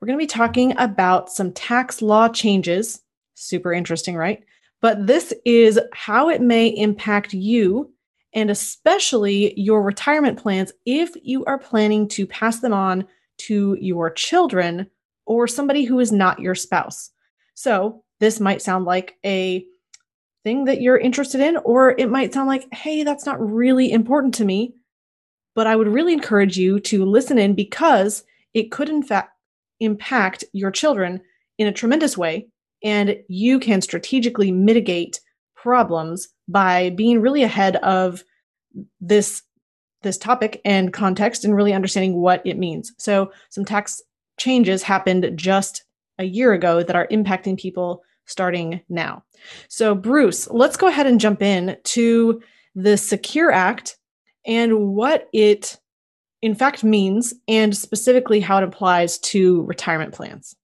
We're 0.00 0.06
going 0.06 0.18
to 0.18 0.22
be 0.22 0.26
talking 0.26 0.76
about 0.78 1.30
some 1.30 1.52
tax 1.52 2.02
law 2.02 2.28
changes. 2.28 3.02
Super 3.34 3.72
interesting, 3.72 4.16
right? 4.16 4.44
But 4.82 5.06
this 5.06 5.32
is 5.44 5.80
how 5.92 6.28
it 6.28 6.40
may 6.40 6.68
impact 6.68 7.32
you 7.32 7.92
and 8.34 8.50
especially 8.50 9.58
your 9.58 9.82
retirement 9.82 10.38
plans 10.38 10.72
if 10.84 11.12
you 11.22 11.44
are 11.46 11.58
planning 11.58 12.06
to 12.08 12.26
pass 12.26 12.60
them 12.60 12.74
on 12.74 13.06
to 13.38 13.76
your 13.80 14.10
children 14.10 14.86
or 15.24 15.48
somebody 15.48 15.84
who 15.84 15.98
is 16.00 16.12
not 16.12 16.38
your 16.38 16.54
spouse. 16.54 17.10
So, 17.54 18.02
this 18.20 18.38
might 18.40 18.62
sound 18.62 18.84
like 18.84 19.16
a 19.24 19.64
thing 20.44 20.66
that 20.66 20.80
you're 20.80 20.96
interested 20.96 21.40
in, 21.40 21.56
or 21.58 21.94
it 21.98 22.08
might 22.10 22.32
sound 22.32 22.48
like, 22.48 22.72
hey, 22.72 23.02
that's 23.02 23.26
not 23.26 23.40
really 23.40 23.90
important 23.90 24.34
to 24.34 24.44
me. 24.44 24.74
But 25.54 25.66
I 25.66 25.76
would 25.76 25.88
really 25.88 26.12
encourage 26.12 26.56
you 26.56 26.78
to 26.80 27.04
listen 27.04 27.38
in 27.38 27.54
because 27.54 28.22
it 28.54 28.70
could, 28.70 28.88
in 28.88 29.02
fact, 29.02 29.35
impact 29.80 30.44
your 30.52 30.70
children 30.70 31.20
in 31.58 31.66
a 31.66 31.72
tremendous 31.72 32.16
way. 32.16 32.48
And 32.82 33.16
you 33.28 33.58
can 33.58 33.80
strategically 33.80 34.52
mitigate 34.52 35.20
problems 35.54 36.28
by 36.48 36.90
being 36.90 37.20
really 37.20 37.42
ahead 37.42 37.76
of 37.76 38.22
this 39.00 39.42
this 40.02 40.18
topic 40.18 40.60
and 40.64 40.92
context 40.92 41.44
and 41.44 41.56
really 41.56 41.72
understanding 41.72 42.14
what 42.14 42.40
it 42.44 42.58
means. 42.58 42.92
So 42.98 43.32
some 43.48 43.64
tax 43.64 44.00
changes 44.38 44.82
happened 44.82 45.32
just 45.34 45.84
a 46.18 46.24
year 46.24 46.52
ago 46.52 46.82
that 46.82 46.94
are 46.94 47.08
impacting 47.08 47.58
people 47.58 48.02
starting 48.26 48.80
now. 48.88 49.24
So 49.68 49.94
Bruce, 49.94 50.48
let's 50.50 50.76
go 50.76 50.86
ahead 50.86 51.06
and 51.06 51.18
jump 51.18 51.42
in 51.42 51.76
to 51.84 52.40
the 52.74 52.96
Secure 52.96 53.50
Act 53.50 53.96
and 54.44 54.90
what 54.90 55.28
it 55.32 55.78
in 56.42 56.54
fact 56.54 56.84
means 56.84 57.34
and 57.48 57.76
specifically 57.76 58.40
how 58.40 58.58
it 58.58 58.64
applies 58.64 59.18
to 59.18 59.62
retirement 59.64 60.12
plans. 60.12 60.56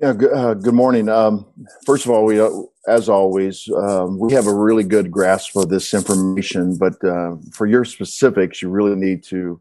Yeah, 0.00 0.12
good, 0.12 0.32
uh, 0.32 0.54
good 0.54 0.74
morning. 0.74 1.08
Um, 1.08 1.46
first 1.86 2.04
of 2.04 2.10
all, 2.10 2.26
we, 2.26 2.38
uh, 2.38 2.50
as 2.86 3.08
always, 3.08 3.66
um, 3.74 4.18
we 4.18 4.32
have 4.34 4.46
a 4.46 4.54
really 4.54 4.84
good 4.84 5.10
grasp 5.10 5.56
of 5.56 5.70
this 5.70 5.94
information, 5.94 6.76
but 6.76 7.02
uh, 7.02 7.36
for 7.52 7.66
your 7.66 7.84
specifics, 7.86 8.60
you 8.60 8.68
really 8.68 8.94
need 8.94 9.24
to 9.24 9.60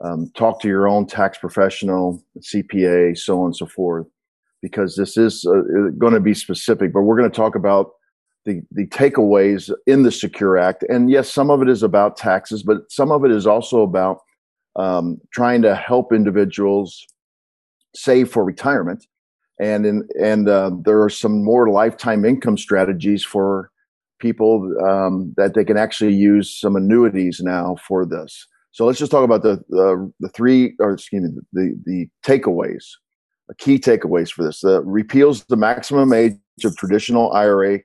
um, 0.00 0.32
talk 0.34 0.60
to 0.62 0.68
your 0.68 0.88
own 0.88 1.06
tax 1.06 1.38
professional, 1.38 2.22
CPA, 2.40 3.16
so 3.16 3.40
on 3.40 3.46
and 3.46 3.56
so 3.56 3.66
forth, 3.66 4.06
because 4.62 4.96
this 4.96 5.16
is 5.16 5.46
uh, 5.46 5.90
going 5.96 6.14
to 6.14 6.20
be 6.20 6.34
specific. 6.34 6.92
But 6.92 7.02
we're 7.02 7.16
going 7.16 7.30
to 7.30 7.36
talk 7.36 7.54
about 7.54 7.92
the 8.46 8.62
the 8.72 8.86
takeaways 8.88 9.72
in 9.86 10.02
the 10.02 10.12
Secure 10.12 10.58
Act, 10.58 10.84
and 10.88 11.08
yes, 11.08 11.30
some 11.30 11.50
of 11.50 11.62
it 11.62 11.68
is 11.68 11.84
about 11.84 12.16
taxes, 12.16 12.64
but 12.64 12.90
some 12.90 13.12
of 13.12 13.24
it 13.24 13.30
is 13.30 13.46
also 13.46 13.82
about 13.82 14.22
um, 14.78 15.18
trying 15.32 15.62
to 15.62 15.74
help 15.74 16.12
individuals 16.12 17.04
save 17.94 18.30
for 18.30 18.44
retirement. 18.44 19.06
And 19.60 19.84
in, 19.84 20.08
and 20.22 20.48
uh, 20.48 20.70
there 20.84 21.02
are 21.02 21.10
some 21.10 21.44
more 21.44 21.68
lifetime 21.68 22.24
income 22.24 22.56
strategies 22.56 23.24
for 23.24 23.70
people 24.20 24.72
um, 24.88 25.34
that 25.36 25.54
they 25.54 25.64
can 25.64 25.76
actually 25.76 26.14
use 26.14 26.56
some 26.58 26.76
annuities 26.76 27.40
now 27.40 27.76
for 27.86 28.06
this. 28.06 28.46
So 28.70 28.86
let's 28.86 28.98
just 28.98 29.10
talk 29.10 29.24
about 29.24 29.42
the 29.42 29.60
the, 29.68 30.12
the 30.20 30.28
three 30.28 30.74
or 30.78 30.92
excuse 30.92 31.24
me 31.24 31.30
the 31.52 31.74
the 31.84 32.08
takeaways, 32.24 32.84
the 33.48 33.54
key 33.56 33.78
takeaways 33.78 34.30
for 34.30 34.44
this. 34.44 34.60
The 34.60 34.82
repeals 34.82 35.44
the 35.44 35.56
maximum 35.56 36.12
age 36.12 36.36
of 36.64 36.76
traditional 36.76 37.32
IRA 37.32 37.80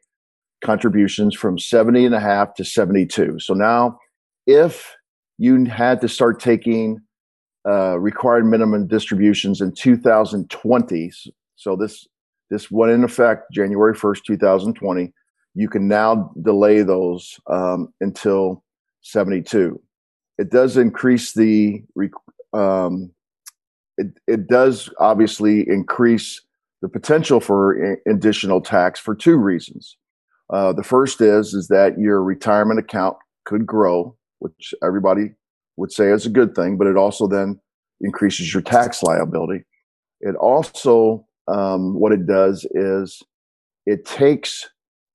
contributions 0.63 1.35
from 1.35 1.57
70 1.57 2.05
and 2.05 2.15
a 2.15 2.19
half 2.19 2.53
to 2.55 2.63
72. 2.63 3.39
So 3.39 3.53
now 3.53 3.97
if 4.45 4.95
you 5.43 5.65
had 5.65 5.99
to 5.99 6.07
start 6.07 6.39
taking 6.39 7.01
uh, 7.67 7.99
required 7.99 8.45
minimum 8.45 8.87
distributions 8.87 9.59
in 9.59 9.73
2020. 9.73 11.11
So 11.57 11.75
this 11.75 12.07
this 12.49 12.71
went 12.71 12.93
in 12.93 13.03
effect 13.03 13.51
January 13.51 13.93
1st, 13.93 14.23
2020. 14.25 15.11
You 15.53 15.67
can 15.67 15.89
now 15.89 16.31
delay 16.41 16.81
those 16.81 17.37
um, 17.47 17.93
until 17.99 18.63
72. 19.01 19.81
It 20.37 20.49
does 20.49 20.77
increase 20.77 21.33
the 21.33 21.83
um, 22.53 23.11
it, 23.97 24.07
it 24.27 24.47
does 24.47 24.89
obviously 24.97 25.67
increase 25.67 26.41
the 26.81 26.87
potential 26.87 27.41
for 27.41 27.97
additional 28.07 28.61
tax 28.61 28.97
for 28.97 29.13
two 29.13 29.35
reasons. 29.35 29.97
Uh, 30.49 30.71
the 30.71 30.83
first 30.83 31.19
is 31.19 31.53
is 31.53 31.67
that 31.67 31.99
your 31.99 32.23
retirement 32.23 32.79
account 32.79 33.17
could 33.43 33.65
grow 33.65 34.15
which 34.43 34.73
everybody 34.83 35.31
would 35.77 35.91
say 35.91 36.09
is 36.09 36.25
a 36.25 36.29
good 36.29 36.53
thing, 36.53 36.77
but 36.77 36.85
it 36.85 36.97
also 36.97 37.27
then 37.27 37.59
increases 38.01 38.53
your 38.53 38.61
tax 38.61 39.01
liability. 39.01 39.63
It 40.19 40.35
also, 40.35 41.25
um, 41.47 41.99
what 41.99 42.11
it 42.11 42.27
does 42.27 42.65
is 42.71 43.23
it 43.85 44.05
takes 44.05 44.69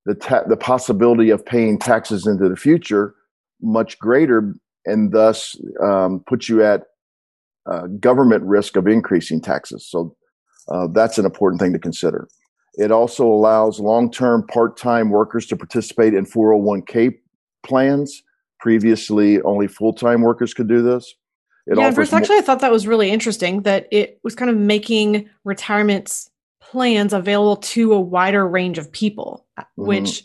the 0.06 0.14
ta- 0.14 0.44
the 0.48 0.56
possibility 0.56 1.28
of 1.30 1.44
paying 1.44 1.78
taxes 1.78 2.26
into 2.26 2.48
the 2.48 2.56
future 2.56 3.14
much 3.60 3.98
greater, 3.98 4.54
and 4.86 5.12
thus 5.12 5.54
um, 5.82 6.24
puts 6.26 6.48
you 6.48 6.64
at 6.64 6.84
uh, 7.70 7.86
government 8.00 8.42
risk 8.44 8.76
of 8.76 8.86
increasing 8.86 9.40
taxes. 9.40 9.86
So 9.86 10.16
uh, 10.68 10.86
that's 10.92 11.18
an 11.18 11.26
important 11.26 11.60
thing 11.60 11.72
to 11.74 11.78
consider. 11.78 12.28
It 12.74 12.90
also 12.90 13.26
allows 13.26 13.80
long 13.80 14.10
term 14.10 14.46
part 14.46 14.78
time 14.78 15.10
workers 15.10 15.46
to 15.46 15.56
participate 15.56 16.14
in 16.14 16.24
401k 16.24 17.18
plans 17.62 18.22
previously 18.58 19.40
only 19.42 19.66
full-time 19.66 20.22
workers 20.22 20.54
could 20.54 20.68
do 20.68 20.82
this. 20.82 21.14
It 21.66 21.76
yeah, 21.76 21.90
Bruce, 21.90 22.12
actually, 22.12 22.38
I 22.38 22.40
thought 22.40 22.60
that 22.60 22.72
was 22.72 22.86
really 22.86 23.10
interesting 23.10 23.62
that 23.62 23.88
it 23.92 24.20
was 24.24 24.34
kind 24.34 24.50
of 24.50 24.56
making 24.56 25.28
retirement 25.44 26.28
plans 26.60 27.12
available 27.12 27.56
to 27.56 27.92
a 27.92 28.00
wider 28.00 28.46
range 28.48 28.78
of 28.78 28.90
people, 28.90 29.46
uh, 29.56 29.62
mm-hmm. 29.62 29.86
which 29.86 30.24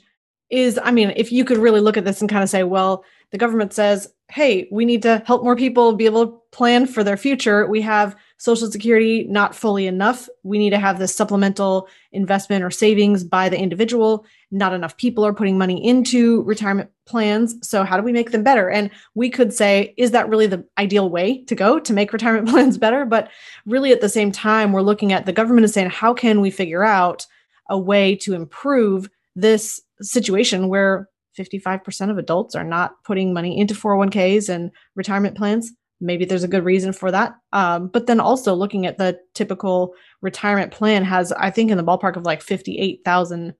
is, 0.50 0.80
I 0.82 0.92
mean, 0.92 1.14
if 1.16 1.32
you 1.32 1.44
could 1.44 1.58
really 1.58 1.82
look 1.82 1.98
at 1.98 2.06
this 2.06 2.22
and 2.22 2.30
kind 2.30 2.44
of 2.44 2.50
say, 2.50 2.64
well, 2.64 3.04
the 3.32 3.38
government 3.38 3.74
says, 3.74 4.08
hey, 4.30 4.68
we 4.72 4.86
need 4.86 5.02
to 5.02 5.22
help 5.26 5.44
more 5.44 5.56
people 5.56 5.94
be 5.94 6.06
able 6.06 6.26
to 6.26 6.40
plan 6.52 6.86
for 6.86 7.04
their 7.04 7.18
future. 7.18 7.68
We 7.68 7.82
have 7.82 8.16
Social 8.38 8.70
Security 8.70 9.26
not 9.30 9.56
fully 9.56 9.88
enough. 9.88 10.30
We 10.44 10.58
need 10.58 10.70
to 10.70 10.80
have 10.80 11.00
this 11.00 11.16
supplemental 11.16 11.88
investment 12.12 12.64
or 12.64 12.72
savings 12.72 13.24
by 13.24 13.50
the 13.50 13.60
individual. 13.60 14.26
Not 14.54 14.74
enough 14.74 14.96
people 14.98 15.26
are 15.26 15.34
putting 15.34 15.58
money 15.58 15.84
into 15.86 16.44
retirement 16.44 16.90
plans. 17.06 17.56
So, 17.68 17.84
how 17.84 17.98
do 17.98 18.04
we 18.04 18.14
make 18.14 18.32
them 18.32 18.44
better? 18.44 18.70
And 18.70 18.90
we 19.16 19.30
could 19.30 19.52
say, 19.52 19.94
is 19.98 20.12
that 20.12 20.30
really 20.30 20.48
the 20.48 20.64
ideal 20.78 21.10
way 21.10 21.44
to 21.46 21.56
go 21.56 21.80
to 21.80 21.94
make 21.94 22.14
retirement 22.14 22.48
plans 22.48 22.78
better? 22.78 23.04
But 23.04 23.30
really, 23.66 23.92
at 23.92 24.02
the 24.02 24.10
same 24.10 24.32
time, 24.32 24.72
we're 24.72 24.82
looking 24.82 25.12
at 25.12 25.26
the 25.26 25.34
government 25.34 25.66
is 25.66 25.74
saying, 25.74 25.90
how 25.90 26.14
can 26.14 26.40
we 26.40 26.52
figure 26.52 26.84
out 26.84 27.26
a 27.70 27.78
way 27.80 28.16
to 28.18 28.34
improve 28.34 29.10
this 29.36 29.82
situation 30.02 30.68
where 30.68 31.10
55% 31.38 32.12
of 32.12 32.18
adults 32.18 32.56
are 32.56 32.64
not 32.64 33.04
putting 33.04 33.34
money 33.34 33.58
into 33.60 33.74
401ks 33.74 34.50
and 34.50 34.72
retirement 34.96 35.36
plans. 35.36 35.72
Maybe 36.00 36.26
there's 36.26 36.44
a 36.44 36.50
good 36.50 36.66
reason 36.66 36.94
for 36.94 37.12
that. 37.12 37.36
Um, 37.54 37.88
but 37.88 38.08
then 38.08 38.20
also 38.20 38.54
looking 38.54 38.86
at 38.86 38.98
the 38.98 39.20
typical 39.34 39.94
retirement 40.22 40.72
plan 40.72 41.04
has, 41.04 41.32
I 41.32 41.50
think, 41.50 41.72
in 41.72 41.78
the 41.78 41.84
ballpark 41.84 42.18
of 42.18 42.24
like 42.24 42.44
$58,000 42.44 43.54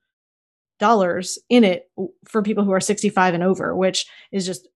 in 1.50 1.64
it 1.64 1.90
for 2.26 2.42
people 2.42 2.64
who 2.64 2.72
are 2.72 2.80
65 2.80 3.34
and 3.34 3.44
over, 3.44 3.76
which 3.76 4.06
is 4.32 4.46
just 4.46 4.68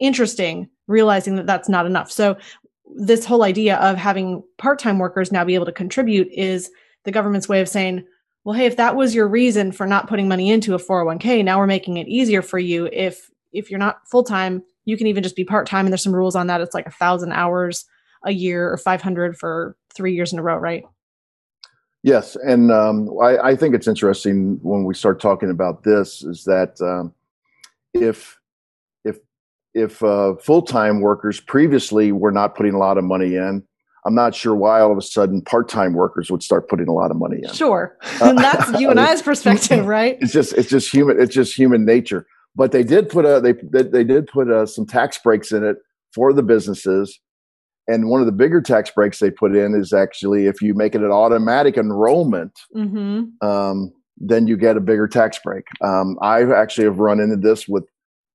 interesting 0.00 0.68
realizing 0.86 1.36
that 1.36 1.46
that's 1.46 1.68
not 1.68 1.86
enough. 1.86 2.10
So, 2.10 2.36
this 2.96 3.24
whole 3.24 3.42
idea 3.42 3.76
of 3.76 3.96
having 3.96 4.42
part 4.58 4.78
time 4.78 4.98
workers 4.98 5.32
now 5.32 5.42
be 5.44 5.54
able 5.54 5.64
to 5.64 5.72
contribute 5.72 6.28
is 6.30 6.70
the 7.04 7.10
government's 7.10 7.48
way 7.48 7.60
of 7.60 7.68
saying, 7.68 8.04
well 8.44 8.54
hey 8.54 8.66
if 8.66 8.76
that 8.76 8.94
was 8.94 9.14
your 9.14 9.26
reason 9.26 9.72
for 9.72 9.86
not 9.86 10.06
putting 10.06 10.28
money 10.28 10.50
into 10.50 10.74
a 10.74 10.78
401k 10.78 11.42
now 11.42 11.58
we're 11.58 11.66
making 11.66 11.96
it 11.96 12.08
easier 12.08 12.42
for 12.42 12.58
you. 12.58 12.88
If 12.92 13.30
if 13.52 13.70
you're 13.70 13.80
not 13.80 14.06
full-time 14.10 14.62
you 14.84 14.96
can 14.96 15.06
even 15.06 15.22
just 15.22 15.36
be 15.36 15.44
part-time. 15.44 15.86
And 15.86 15.92
there's 15.92 16.02
some 16.02 16.14
rules 16.14 16.36
on 16.36 16.46
that. 16.48 16.60
It's 16.60 16.74
like 16.74 16.86
a 16.86 16.92
thousand 16.92 17.32
hours 17.32 17.86
a 18.24 18.32
year 18.32 18.70
or 18.70 18.76
500 18.76 19.36
for 19.36 19.76
three 19.94 20.14
years 20.14 20.32
in 20.32 20.38
a 20.38 20.42
row 20.42 20.56
right 20.56 20.84
yes 22.04 22.36
and 22.36 22.70
um, 22.70 23.10
I, 23.20 23.38
I, 23.38 23.56
think 23.56 23.74
it's 23.74 23.88
interesting 23.88 24.60
when 24.62 24.84
we 24.84 24.94
start 24.94 25.20
talking 25.20 25.50
about 25.50 25.82
this 25.82 26.22
is 26.22 26.44
that 26.44 26.80
um, 26.80 27.12
if 27.92 28.38
if 29.04 29.18
if 29.74 30.02
uh, 30.04 30.36
full-time 30.36 31.00
workers 31.00 31.40
previously 31.40 32.12
were 32.12 32.30
not 32.30 32.54
putting 32.54 32.74
a 32.74 32.78
lot 32.78 32.96
of 32.96 33.02
money 33.02 33.34
in 33.34 33.64
I'm 34.06 34.14
not 34.14 34.34
sure 34.34 34.54
why 34.54 34.80
all 34.80 34.92
of 34.92 34.98
a 34.98 35.02
sudden 35.02 35.40
part-time 35.40 35.94
workers 35.94 36.30
would 36.30 36.42
start 36.42 36.68
putting 36.68 36.88
a 36.88 36.92
lot 36.92 37.10
of 37.10 37.16
money 37.16 37.40
in. 37.42 37.52
Sure, 37.52 37.96
and 38.20 38.38
that's 38.38 38.78
you 38.78 38.90
and 38.90 39.00
I's 39.00 39.22
perspective, 39.22 39.86
right? 39.86 40.18
It's 40.20 40.32
just 40.32 40.52
it's 40.54 40.68
just 40.68 40.92
human 40.92 41.20
it's 41.20 41.34
just 41.34 41.56
human 41.56 41.84
nature. 41.84 42.26
But 42.54 42.70
they 42.70 42.82
did 42.82 43.08
put 43.08 43.24
a 43.24 43.40
they 43.40 43.52
they 43.82 44.04
did 44.04 44.26
put 44.26 44.50
a, 44.50 44.66
some 44.66 44.86
tax 44.86 45.18
breaks 45.18 45.52
in 45.52 45.64
it 45.64 45.78
for 46.12 46.32
the 46.32 46.42
businesses, 46.42 47.18
and 47.88 48.08
one 48.08 48.20
of 48.20 48.26
the 48.26 48.32
bigger 48.32 48.60
tax 48.60 48.90
breaks 48.90 49.18
they 49.18 49.30
put 49.30 49.54
in 49.54 49.74
is 49.74 49.92
actually 49.92 50.46
if 50.46 50.62
you 50.62 50.74
make 50.74 50.94
it 50.94 51.02
an 51.02 51.10
automatic 51.10 51.76
enrollment, 51.76 52.58
mm-hmm. 52.74 53.46
um, 53.46 53.92
then 54.16 54.46
you 54.46 54.56
get 54.56 54.76
a 54.76 54.80
bigger 54.80 55.06
tax 55.06 55.38
break. 55.44 55.64
Um, 55.82 56.18
I 56.22 56.42
actually 56.42 56.84
have 56.84 56.98
run 56.98 57.20
into 57.20 57.36
this 57.36 57.68
with 57.68 57.84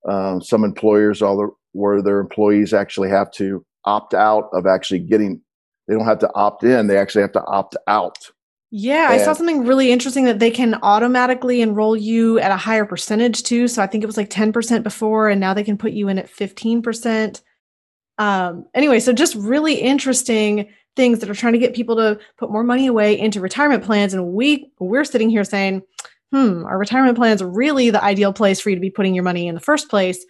um, 0.07 0.41
some 0.41 0.63
employers, 0.63 1.21
all 1.21 1.37
the, 1.37 1.49
where 1.73 2.01
their 2.01 2.19
employees 2.19 2.73
actually 2.73 3.09
have 3.09 3.31
to 3.31 3.65
opt 3.85 4.13
out 4.13 4.49
of 4.53 4.65
actually 4.65 4.99
getting 4.99 5.41
they 5.87 5.95
don't 5.95 6.05
have 6.05 6.19
to 6.19 6.29
opt 6.35 6.63
in 6.63 6.87
they 6.87 6.97
actually 6.97 7.21
have 7.21 7.31
to 7.31 7.43
opt 7.45 7.75
out 7.87 8.17
yeah 8.71 9.11
and, 9.11 9.21
i 9.21 9.23
saw 9.23 9.33
something 9.33 9.65
really 9.65 9.91
interesting 9.91 10.25
that 10.25 10.39
they 10.39 10.51
can 10.51 10.75
automatically 10.83 11.61
enroll 11.61 11.95
you 11.95 12.37
at 12.39 12.51
a 12.51 12.57
higher 12.57 12.85
percentage 12.85 13.41
too 13.43 13.67
so 13.67 13.81
i 13.81 13.87
think 13.87 14.03
it 14.03 14.07
was 14.07 14.17
like 14.17 14.29
10% 14.29 14.83
before 14.83 15.29
and 15.29 15.39
now 15.39 15.53
they 15.53 15.63
can 15.63 15.77
put 15.77 15.91
you 15.91 16.07
in 16.09 16.19
at 16.19 16.29
15% 16.29 17.41
um, 18.19 18.65
anyway 18.75 18.99
so 18.99 19.11
just 19.11 19.33
really 19.35 19.73
interesting 19.73 20.69
things 20.95 21.19
that 21.19 21.29
are 21.29 21.35
trying 21.35 21.53
to 21.53 21.59
get 21.59 21.73
people 21.73 21.95
to 21.95 22.19
put 22.37 22.51
more 22.51 22.63
money 22.63 22.85
away 22.85 23.17
into 23.17 23.41
retirement 23.41 23.83
plans 23.83 24.13
and 24.13 24.33
we 24.33 24.71
we're 24.79 25.03
sitting 25.03 25.29
here 25.29 25.43
saying 25.43 25.81
hmm 26.31 26.63
our 26.65 26.77
retirement 26.77 27.17
plans 27.17 27.43
really 27.43 27.89
the 27.89 28.03
ideal 28.03 28.31
place 28.31 28.59
for 28.59 28.69
you 28.69 28.75
to 28.75 28.81
be 28.81 28.91
putting 28.91 29.15
your 29.15 29.23
money 29.23 29.47
in 29.47 29.55
the 29.55 29.61
first 29.61 29.89
place 29.89 30.23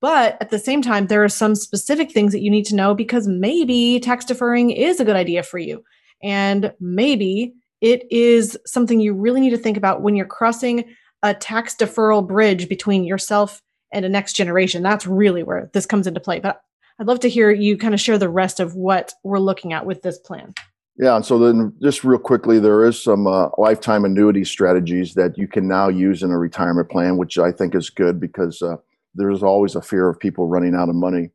but 0.00 0.36
at 0.40 0.50
the 0.50 0.58
same 0.58 0.82
time, 0.82 1.06
there 1.06 1.24
are 1.24 1.28
some 1.28 1.54
specific 1.54 2.12
things 2.12 2.32
that 2.32 2.42
you 2.42 2.50
need 2.50 2.66
to 2.66 2.74
know 2.74 2.94
because 2.94 3.26
maybe 3.26 3.98
tax 4.00 4.24
deferring 4.24 4.70
is 4.70 5.00
a 5.00 5.04
good 5.04 5.16
idea 5.16 5.42
for 5.42 5.58
you. 5.58 5.82
And 6.22 6.72
maybe 6.80 7.54
it 7.80 8.04
is 8.10 8.58
something 8.66 9.00
you 9.00 9.14
really 9.14 9.40
need 9.40 9.50
to 9.50 9.58
think 9.58 9.76
about 9.76 10.02
when 10.02 10.16
you're 10.16 10.26
crossing 10.26 10.84
a 11.22 11.34
tax 11.34 11.74
deferral 11.74 12.26
bridge 12.26 12.68
between 12.68 13.04
yourself 13.04 13.62
and 13.92 14.04
a 14.04 14.08
next 14.08 14.34
generation. 14.34 14.82
That's 14.82 15.06
really 15.06 15.42
where 15.42 15.70
this 15.72 15.86
comes 15.86 16.06
into 16.06 16.20
play. 16.20 16.40
But 16.40 16.60
I'd 16.98 17.06
love 17.06 17.20
to 17.20 17.28
hear 17.28 17.50
you 17.50 17.76
kind 17.76 17.94
of 17.94 18.00
share 18.00 18.18
the 18.18 18.28
rest 18.28 18.60
of 18.60 18.74
what 18.74 19.12
we're 19.22 19.38
looking 19.38 19.72
at 19.72 19.84
with 19.84 20.02
this 20.02 20.18
plan. 20.18 20.54
Yeah, 20.98 21.16
and 21.16 21.26
so 21.26 21.38
then 21.38 21.74
just 21.82 22.04
real 22.04 22.18
quickly, 22.18 22.58
there 22.58 22.84
is 22.86 23.02
some 23.02 23.26
uh, 23.26 23.48
lifetime 23.58 24.06
annuity 24.06 24.44
strategies 24.44 25.12
that 25.14 25.36
you 25.36 25.46
can 25.46 25.68
now 25.68 25.88
use 25.88 26.22
in 26.22 26.30
a 26.30 26.38
retirement 26.38 26.88
plan, 26.88 27.18
which 27.18 27.36
I 27.36 27.52
think 27.52 27.74
is 27.74 27.90
good 27.90 28.18
because 28.18 28.62
uh, 28.62 28.76
there's 29.14 29.42
always 29.42 29.74
a 29.74 29.82
fear 29.82 30.08
of 30.08 30.18
people 30.18 30.46
running 30.46 30.74
out 30.74 30.88
of 30.88 30.94
money. 30.94 31.30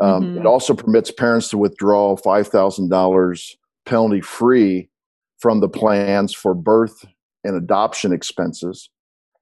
Um, 0.00 0.22
mm-hmm. 0.22 0.38
It 0.40 0.46
also 0.46 0.74
permits 0.74 1.10
parents 1.10 1.48
to 1.50 1.58
withdraw 1.58 2.14
$5,000 2.16 3.54
penalty 3.86 4.20
free 4.20 4.90
from 5.38 5.60
the 5.60 5.68
plans 5.68 6.34
for 6.34 6.54
birth 6.54 7.06
and 7.42 7.56
adoption 7.56 8.12
expenses. 8.12 8.90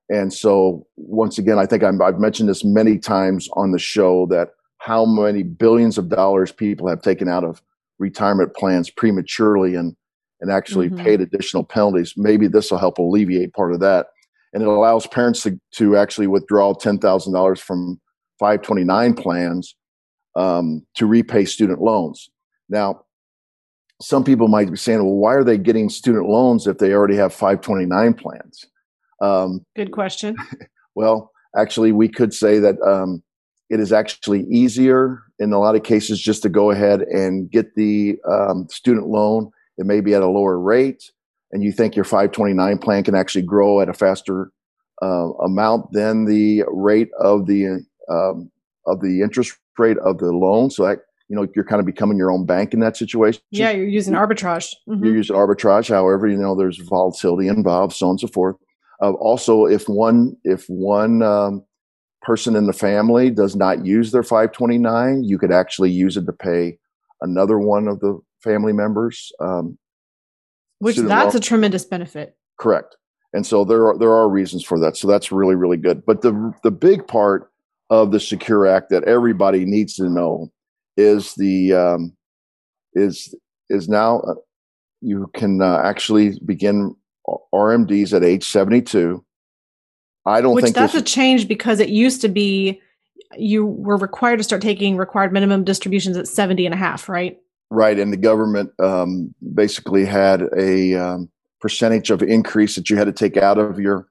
And 0.09 0.33
so, 0.33 0.87
once 0.97 1.37
again, 1.37 1.59
I 1.59 1.67
think 1.67 1.83
i 1.83 1.87
have 1.87 2.21
mentioned 2.21 2.49
this 2.49 2.65
many 2.65 2.97
times 2.97 3.49
on 3.55 3.73
the 3.73 3.79
show 3.79 4.27
that 4.27 4.51
how 4.79 5.05
many 5.05 5.43
billions 5.43 5.99
of 5.99 6.09
dollars 6.09 6.53
people 6.53 6.89
have 6.89 7.03
taken 7.03 7.29
out 7.29 7.45
of 7.45 7.63
retirement 7.99 8.55
plans 8.55 8.91
prematurely 8.91 9.75
and, 9.75 9.97
and 10.41 10.51
actually 10.51 10.89
mm-hmm. 10.89 11.05
paid 11.05 11.21
additional 11.21 11.65
penalties. 11.65 12.15
Maybe 12.17 12.47
this 12.47 12.71
will 12.71 12.79
help 12.79 12.99
alleviate 12.99 13.53
part 13.53 13.73
of 13.73 13.81
that 13.81 14.07
and 14.53 14.63
it 14.63 14.69
allows 14.69 15.07
parents 15.07 15.43
to, 15.43 15.61
to 15.73 15.97
actually 15.97 16.27
withdraw 16.27 16.75
$10,000 16.75 17.59
from 17.59 18.01
529 18.39 19.15
plans 19.15 19.75
um, 20.37 20.87
to 20.95 21.07
repay 21.07 21.45
student 21.45 21.81
loans. 21.81 22.31
Now, 22.69 23.03
some 24.01 24.25
people 24.25 24.49
might 24.49 24.71
be 24.71 24.77
saying, 24.77 25.05
well, 25.05 25.15
why 25.15 25.35
are 25.35 25.45
they 25.45 25.59
getting 25.59 25.89
student 25.89 26.29
loans 26.29 26.67
if 26.67 26.79
they 26.79 26.93
already 26.93 27.17
have 27.17 27.33
529 27.33 28.15
plans? 28.15 28.65
Um, 29.21 29.65
Good 29.75 29.91
question. 29.91 30.37
well, 30.95 31.33
actually, 31.57 31.93
we 31.93 32.09
could 32.09 32.33
say 32.33 32.59
that 32.61 32.81
um, 32.83 33.23
it 33.71 33.81
is 33.81 33.93
actually 33.93 34.45
easier 34.45 35.23
in 35.39 35.53
a 35.53 35.59
lot 35.59 35.75
of 35.75 35.83
cases 35.83 36.21
just 36.21 36.43
to 36.43 36.49
go 36.49 36.71
ahead 36.71 37.03
and 37.03 37.51
get 37.51 37.75
the 37.75 38.17
um, 38.29 38.67
student 38.71 39.09
loan. 39.09 39.51
It 39.77 39.87
may 39.87 40.01
be 40.01 40.15
at 40.15 40.23
a 40.23 40.29
lower 40.29 40.59
rate 40.59 41.11
and 41.53 41.63
you 41.63 41.73
think 41.73 41.97
your 41.97 42.05
529 42.05 42.79
plan 42.79 43.05
can 43.05 43.15
actually 43.15 43.43
grow 43.43 43.81
at 43.81 43.89
a 43.89 43.95
faster 43.95 44.53
uh, 45.03 45.31
amount 45.45 45.93
than 45.93 46.25
the 46.25 46.65
rate 46.69 47.11
of 47.21 47.47
the 47.47 47.85
um, 48.09 48.51
of 48.87 49.01
the 49.01 49.21
interest 49.23 49.57
rate 49.79 49.99
of 49.99 50.19
the 50.19 50.33
loan, 50.33 50.71
so 50.71 50.85
that 50.85 51.01
you 51.29 51.37
know 51.37 51.47
you're 51.55 51.65
kind 51.65 51.81
of 51.81 51.87
becoming 51.87 52.19
your 52.19 52.33
own 52.33 52.45
bank 52.45 52.75
in 52.75 52.81
that 52.81 52.97
situation. 52.97 53.41
Yeah, 53.51 53.71
you're 53.71 53.87
using 53.87 54.15
arbitrage. 54.15 54.75
Mm-hmm. 54.89 55.05
You're 55.05 55.17
using 55.17 55.37
arbitrage. 55.37 55.89
However, 55.89 56.27
you 56.27 56.37
know 56.37 56.57
there's 56.57 56.79
volatility 56.79 57.49
involved, 57.49 57.95
so 57.95 58.07
on 58.07 58.11
and 58.13 58.21
so 58.21 58.29
forth. 58.29 58.57
Uh, 59.01 59.13
also, 59.13 59.67
if 59.67 59.89
one 59.89 60.37
if 60.45 60.65
one 60.69 61.23
um, 61.23 61.65
person 62.29 62.55
in 62.55 62.67
the 62.67 62.75
family 62.75 63.31
does 63.31 63.57
not 63.57 63.87
use 63.87 64.13
their 64.13 64.23
529, 64.23 65.25
you 65.25 65.39
could 65.39 65.51
actually 65.51 65.91
use 65.91 66.15
it 66.19 66.27
to 66.27 66.33
pay 66.33 66.79
another 67.23 67.59
one 67.59 67.89
of 67.89 68.01
the 68.01 68.21
family 68.45 68.75
members 68.75 69.33
um, 69.41 69.79
which 70.81 70.97
that's 70.97 71.35
a 71.35 71.41
tremendous 71.41 71.87
benefit. 71.87 72.37
Correct. 72.61 72.97
And 73.33 73.47
so 73.47 73.65
there 73.65 73.89
are 73.89 73.99
there 73.99 74.13
are 74.13 74.29
reasons 74.29 74.63
for 74.63 74.79
that. 74.81 74.97
So 74.99 75.09
that's 75.09 75.33
really 75.33 75.55
really 75.55 75.79
good. 75.79 76.05
But 76.05 76.21
the 76.21 76.53
the 76.63 76.71
big 76.71 77.07
part 77.09 77.51
of 77.89 78.13
the 78.13 78.21
Secure 78.21 78.67
Act 78.67 78.91
that 78.91 79.05
everybody 79.05 79.65
needs 79.65 79.95
to 79.95 80.11
know 80.11 80.53
is 80.99 81.35
the 81.35 81.73
um, 81.73 82.17
is 82.93 83.35
is 83.71 83.89
now 83.89 84.21
uh, 84.21 84.35
you 85.01 85.31
can 85.35 85.63
uh, 85.63 85.81
actually 85.83 86.39
begin 86.45 86.95
RMDs 87.55 88.13
at 88.13 88.23
age 88.23 88.45
72. 88.45 89.25
I 90.29 90.41
don't 90.41 90.55
Which 90.55 90.65
think 90.65 90.77
that's 90.77 90.95
a 90.95 91.03
change 91.03 91.49
because 91.49 91.81
it 91.81 91.89
used 91.89 92.21
to 92.21 92.29
be 92.29 92.81
you 93.37 93.67
were 93.67 93.97
required 93.97 94.39
to 94.39 94.45
start 94.45 94.63
taking 94.63 94.97
required 94.97 95.33
minimum 95.33 95.65
distributions 95.65 96.17
at 96.17 96.29
70 96.29 96.65
and 96.67 96.75
a 96.75 96.79
half, 96.79 97.09
right? 97.09 97.39
Right, 97.71 97.99
and 97.99 98.13
the 98.13 98.19
government 98.19 98.71
um, 98.79 99.35
basically 99.55 100.05
had 100.05 100.43
a 100.57 100.95
um, 100.95 101.31
percentage 101.61 102.11
of 102.11 102.23
increase 102.23 102.77
that 102.77 102.89
you 102.89 102.97
had 102.97 103.05
to 103.05 103.13
take 103.13 103.37
out 103.37 103.59
of 103.59 103.79
your 103.79 104.09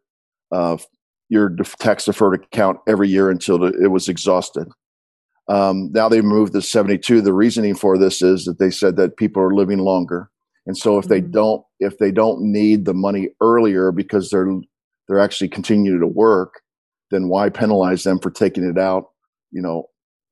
uh, 0.52 0.78
your 1.30 1.56
tax 1.80 2.06
deferred 2.06 2.36
account 2.36 2.80
every 2.88 3.10
year 3.10 3.30
until 3.30 3.64
it 3.64 3.92
was 3.92 4.08
exhausted. 4.08 4.68
Um, 5.50 5.92
now 5.92 6.08
they 6.08 6.22
moved 6.22 6.54
to 6.54 6.62
72. 6.62 7.22
The 7.22 7.34
reasoning 7.34 7.76
for 7.76 7.98
this 7.98 8.22
is 8.22 8.46
that 8.46 8.60
they 8.60 8.70
said 8.70 8.96
that 8.98 9.18
people 9.18 9.42
are 9.42 9.54
living 9.54 9.80
longer, 9.80 10.30
and 10.68 10.78
so 10.78 10.98
if 10.98 11.06
mm-hmm. 11.06 11.14
they 11.14 11.22
don't 11.22 11.64
if 11.80 11.98
they 11.98 12.12
don't 12.12 12.42
need 12.42 12.86
the 12.86 12.94
money 12.94 13.30
earlier 13.42 13.92
because 13.92 14.30
they're 14.30 14.48
they're 15.08 15.20
actually 15.20 15.50
continuing 15.50 16.00
to 16.00 16.08
work, 16.08 16.62
then 17.12 17.30
why 17.30 17.50
penalize 17.50 18.04
them 18.04 18.20
for 18.20 18.32
taking 18.32 18.64
it 18.64 18.78
out? 18.78 19.06
You 19.52 19.62
know, 19.62 19.86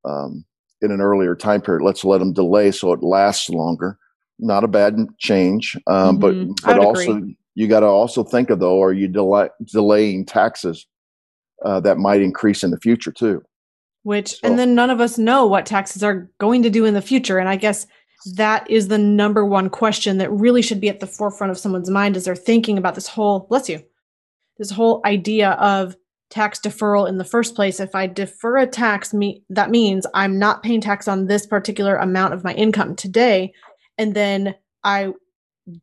um, 0.03 0.45
in 0.81 0.91
an 0.91 1.01
earlier 1.01 1.35
time 1.35 1.61
period. 1.61 1.83
Let's 1.83 2.05
let 2.05 2.19
them 2.19 2.33
delay 2.33 2.71
so 2.71 2.93
it 2.93 3.03
lasts 3.03 3.49
longer. 3.49 3.97
Not 4.39 4.63
a 4.63 4.67
bad 4.67 4.97
change, 5.17 5.77
um, 5.87 6.19
mm-hmm. 6.19 6.51
but 6.53 6.75
but 6.77 6.85
also 6.85 7.17
agree. 7.17 7.37
you 7.55 7.67
got 7.67 7.81
to 7.81 7.85
also 7.85 8.23
think 8.23 8.49
of 8.49 8.59
though, 8.59 8.81
are 8.83 8.91
you 8.93 9.07
delay, 9.07 9.49
delaying 9.71 10.25
taxes 10.25 10.85
uh, 11.63 11.79
that 11.81 11.97
might 11.97 12.21
increase 12.21 12.63
in 12.63 12.71
the 12.71 12.79
future 12.79 13.11
too? 13.11 13.41
Which 14.03 14.31
so. 14.31 14.39
and 14.43 14.59
then 14.59 14.75
none 14.75 14.89
of 14.89 14.99
us 14.99 15.17
know 15.17 15.45
what 15.45 15.65
taxes 15.65 16.03
are 16.03 16.29
going 16.37 16.63
to 16.63 16.69
do 16.69 16.85
in 16.85 16.93
the 16.93 17.01
future, 17.01 17.39
and 17.39 17.47
I 17.47 17.55
guess 17.55 17.87
that 18.33 18.69
is 18.69 18.89
the 18.89 18.97
number 18.97 19.45
one 19.45 19.69
question 19.69 20.17
that 20.17 20.31
really 20.31 20.61
should 20.61 20.81
be 20.81 20.89
at 20.89 20.99
the 20.99 21.07
forefront 21.07 21.51
of 21.51 21.57
someone's 21.57 21.89
mind 21.89 22.17
as 22.17 22.25
they're 22.25 22.35
thinking 22.35 22.77
about 22.77 22.95
this 22.95 23.07
whole 23.07 23.41
bless 23.49 23.69
you 23.69 23.83
this 24.57 24.71
whole 24.71 25.01
idea 25.05 25.51
of 25.51 25.95
tax 26.29 26.59
deferral 26.59 27.07
in 27.07 27.17
the 27.17 27.23
first 27.23 27.55
place. 27.55 27.79
If 27.79 27.95
I 27.95 28.07
defer 28.07 28.57
a 28.57 28.67
tax, 28.67 29.13
me 29.13 29.43
that 29.49 29.69
means 29.69 30.05
I'm 30.13 30.39
not 30.39 30.63
paying 30.63 30.81
tax 30.81 31.07
on 31.07 31.27
this 31.27 31.45
particular 31.45 31.95
amount 31.97 32.33
of 32.33 32.43
my 32.43 32.53
income 32.53 32.95
today, 32.95 33.53
and 33.97 34.15
then 34.15 34.55
I 34.83 35.13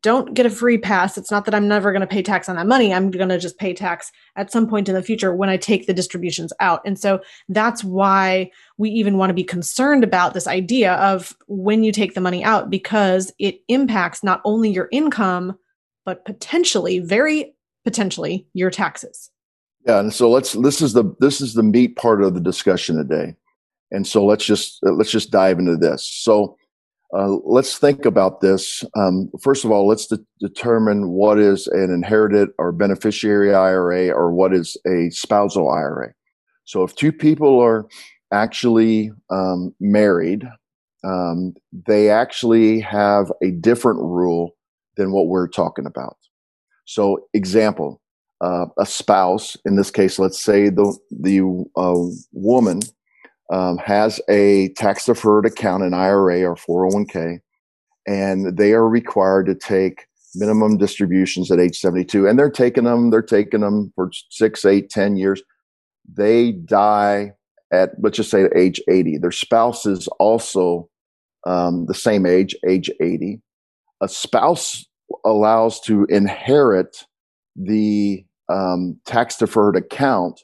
don't 0.00 0.34
get 0.34 0.46
a 0.46 0.50
free 0.50 0.78
pass. 0.78 1.18
It's 1.18 1.30
not 1.30 1.44
that 1.44 1.54
I'm 1.54 1.66
never 1.66 1.90
going 1.90 2.02
to 2.02 2.06
pay 2.06 2.22
tax 2.22 2.48
on 2.48 2.54
that 2.54 2.68
money. 2.68 2.94
I'm 2.94 3.10
going 3.10 3.28
to 3.28 3.38
just 3.38 3.58
pay 3.58 3.74
tax 3.74 4.12
at 4.36 4.52
some 4.52 4.68
point 4.68 4.88
in 4.88 4.94
the 4.94 5.02
future 5.02 5.34
when 5.34 5.48
I 5.48 5.56
take 5.56 5.86
the 5.86 5.94
distributions 5.94 6.52
out. 6.60 6.82
And 6.86 6.98
so 6.98 7.20
that's 7.48 7.82
why 7.82 8.50
we 8.78 8.90
even 8.90 9.18
want 9.18 9.30
to 9.30 9.34
be 9.34 9.42
concerned 9.42 10.04
about 10.04 10.34
this 10.34 10.46
idea 10.46 10.94
of 10.94 11.34
when 11.48 11.82
you 11.82 11.90
take 11.90 12.14
the 12.14 12.20
money 12.20 12.44
out 12.44 12.70
because 12.70 13.32
it 13.40 13.56
impacts 13.66 14.22
not 14.22 14.40
only 14.44 14.70
your 14.70 14.88
income, 14.92 15.58
but 16.04 16.24
potentially, 16.24 17.00
very 17.00 17.54
potentially, 17.84 18.46
your 18.54 18.70
taxes. 18.70 19.30
Yeah, 19.86 20.00
and 20.00 20.12
so 20.12 20.30
let's 20.30 20.52
this 20.52 20.80
is 20.80 20.92
the 20.92 21.14
this 21.20 21.40
is 21.40 21.54
the 21.54 21.62
meat 21.62 21.96
part 21.96 22.22
of 22.22 22.34
the 22.34 22.40
discussion 22.40 22.96
today, 22.96 23.34
and 23.90 24.06
so 24.06 24.24
let's 24.24 24.44
just 24.44 24.78
let's 24.82 25.10
just 25.10 25.30
dive 25.30 25.58
into 25.58 25.76
this. 25.76 26.08
So 26.08 26.56
uh, 27.16 27.36
let's 27.44 27.78
think 27.78 28.04
about 28.04 28.40
this. 28.40 28.84
Um, 28.96 29.30
first 29.42 29.64
of 29.64 29.70
all, 29.70 29.86
let's 29.86 30.06
de- 30.06 30.24
determine 30.40 31.08
what 31.10 31.38
is 31.38 31.66
an 31.66 31.92
inherited 31.92 32.50
or 32.58 32.72
beneficiary 32.72 33.54
IRA 33.54 34.08
or 34.08 34.32
what 34.32 34.54
is 34.54 34.76
a 34.86 35.10
spousal 35.10 35.68
IRA. 35.68 36.12
So 36.64 36.84
if 36.84 36.94
two 36.94 37.12
people 37.12 37.60
are 37.60 37.86
actually 38.32 39.10
um, 39.30 39.74
married 39.80 40.46
um, 41.04 41.54
they 41.72 42.10
actually 42.10 42.80
have 42.80 43.32
a 43.42 43.50
different 43.50 44.00
rule 44.00 44.52
than 44.96 45.12
what 45.12 45.26
we're 45.26 45.48
talking 45.48 45.86
about. 45.86 46.16
So, 46.84 47.26
example, 47.32 48.00
uh, 48.40 48.66
a 48.78 48.84
spouse, 48.84 49.56
in 49.64 49.76
this 49.76 49.90
case, 49.90 50.18
let's 50.18 50.42
say 50.42 50.68
the 50.68 50.96
the 51.10 51.40
uh, 51.76 51.94
woman 52.32 52.80
um, 53.52 53.78
has 53.78 54.20
a 54.28 54.70
tax 54.70 55.06
deferred 55.06 55.46
account, 55.46 55.84
an 55.84 55.94
IRA 55.94 56.42
or 56.42 56.56
401k, 56.56 57.38
and 58.06 58.56
they 58.56 58.72
are 58.72 58.88
required 58.88 59.46
to 59.46 59.54
take 59.54 60.06
minimum 60.34 60.78
distributions 60.78 61.52
at 61.52 61.60
age 61.60 61.78
72 61.78 62.26
and 62.26 62.38
they're 62.38 62.50
taking 62.50 62.84
them 62.84 63.10
they're 63.10 63.20
taking 63.20 63.60
them 63.60 63.92
for 63.94 64.10
six 64.30 64.64
eight 64.64 64.90
ten 64.90 65.16
years. 65.16 65.42
They 66.10 66.52
die 66.52 67.32
at 67.72 67.90
let's 68.00 68.16
just 68.16 68.30
say 68.30 68.48
age 68.56 68.80
80 68.88 69.18
their 69.18 69.30
spouse 69.30 69.86
is 69.86 70.08
also 70.18 70.88
um, 71.46 71.86
the 71.86 71.94
same 71.94 72.26
age 72.26 72.56
age 72.66 72.90
80 73.00 73.40
a 74.00 74.08
spouse 74.08 74.84
allows 75.24 75.80
to 75.80 76.04
inherit 76.08 77.06
the 77.56 78.24
um, 78.48 78.98
tax 79.06 79.36
deferred 79.36 79.76
account 79.76 80.40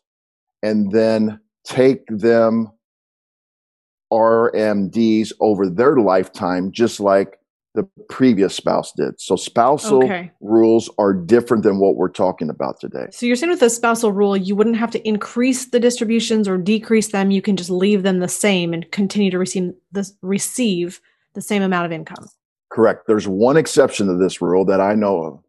and 0.63 0.91
then 0.93 1.41
take 1.65 2.07
them 2.09 2.69
RMDs 4.13 5.33
over 5.41 5.69
their 5.69 5.97
lifetime, 5.97 6.73
just 6.73 7.01
like 7.01 7.39
the 7.75 7.89
previous 8.09 8.55
spouse 8.55 8.93
did. 8.97 9.21
So 9.21 9.37
spousal 9.37 10.03
okay. 10.05 10.33
rules 10.41 10.91
are 10.99 11.13
different 11.13 11.63
than 11.63 11.79
what 11.79 11.97
we're 11.97 12.09
talking 12.09 12.51
about 12.51 12.81
today. 12.81 13.07
So 13.13 13.27
you're 13.27 13.37
saying 13.37 13.51
with 13.51 13.61
the 13.61 13.71
spousal 13.71 14.11
rule, 14.11 14.37
you 14.37 14.57
wouldn't 14.57 14.79
have 14.79 14.91
to 14.93 15.07
increase 15.07 15.67
the 15.67 15.79
distributions 15.79 16.49
or 16.49 16.57
decrease 16.57 17.09
them. 17.09 17.31
You 17.31 17.43
can 17.43 17.57
just 17.57 17.71
leave 17.71 18.03
them 18.03 18.19
the 18.19 18.29
same 18.29 18.73
and 18.73 18.91
continue 18.91 19.31
to 19.31 19.39
receive 19.39 19.73
the, 19.93 20.11
receive 20.23 21.01
the 21.35 21.41
same 21.41 21.63
amount 21.63 21.87
of 21.87 21.93
income. 21.93 22.29
Correct. 22.79 23.09
There's 23.09 23.27
one 23.27 23.57
exception 23.57 24.07
to 24.07 24.15
this 24.15 24.41
rule 24.41 24.65
that 24.67 24.81
I 24.81 24.95
know 24.95 25.25
of. 25.25 25.41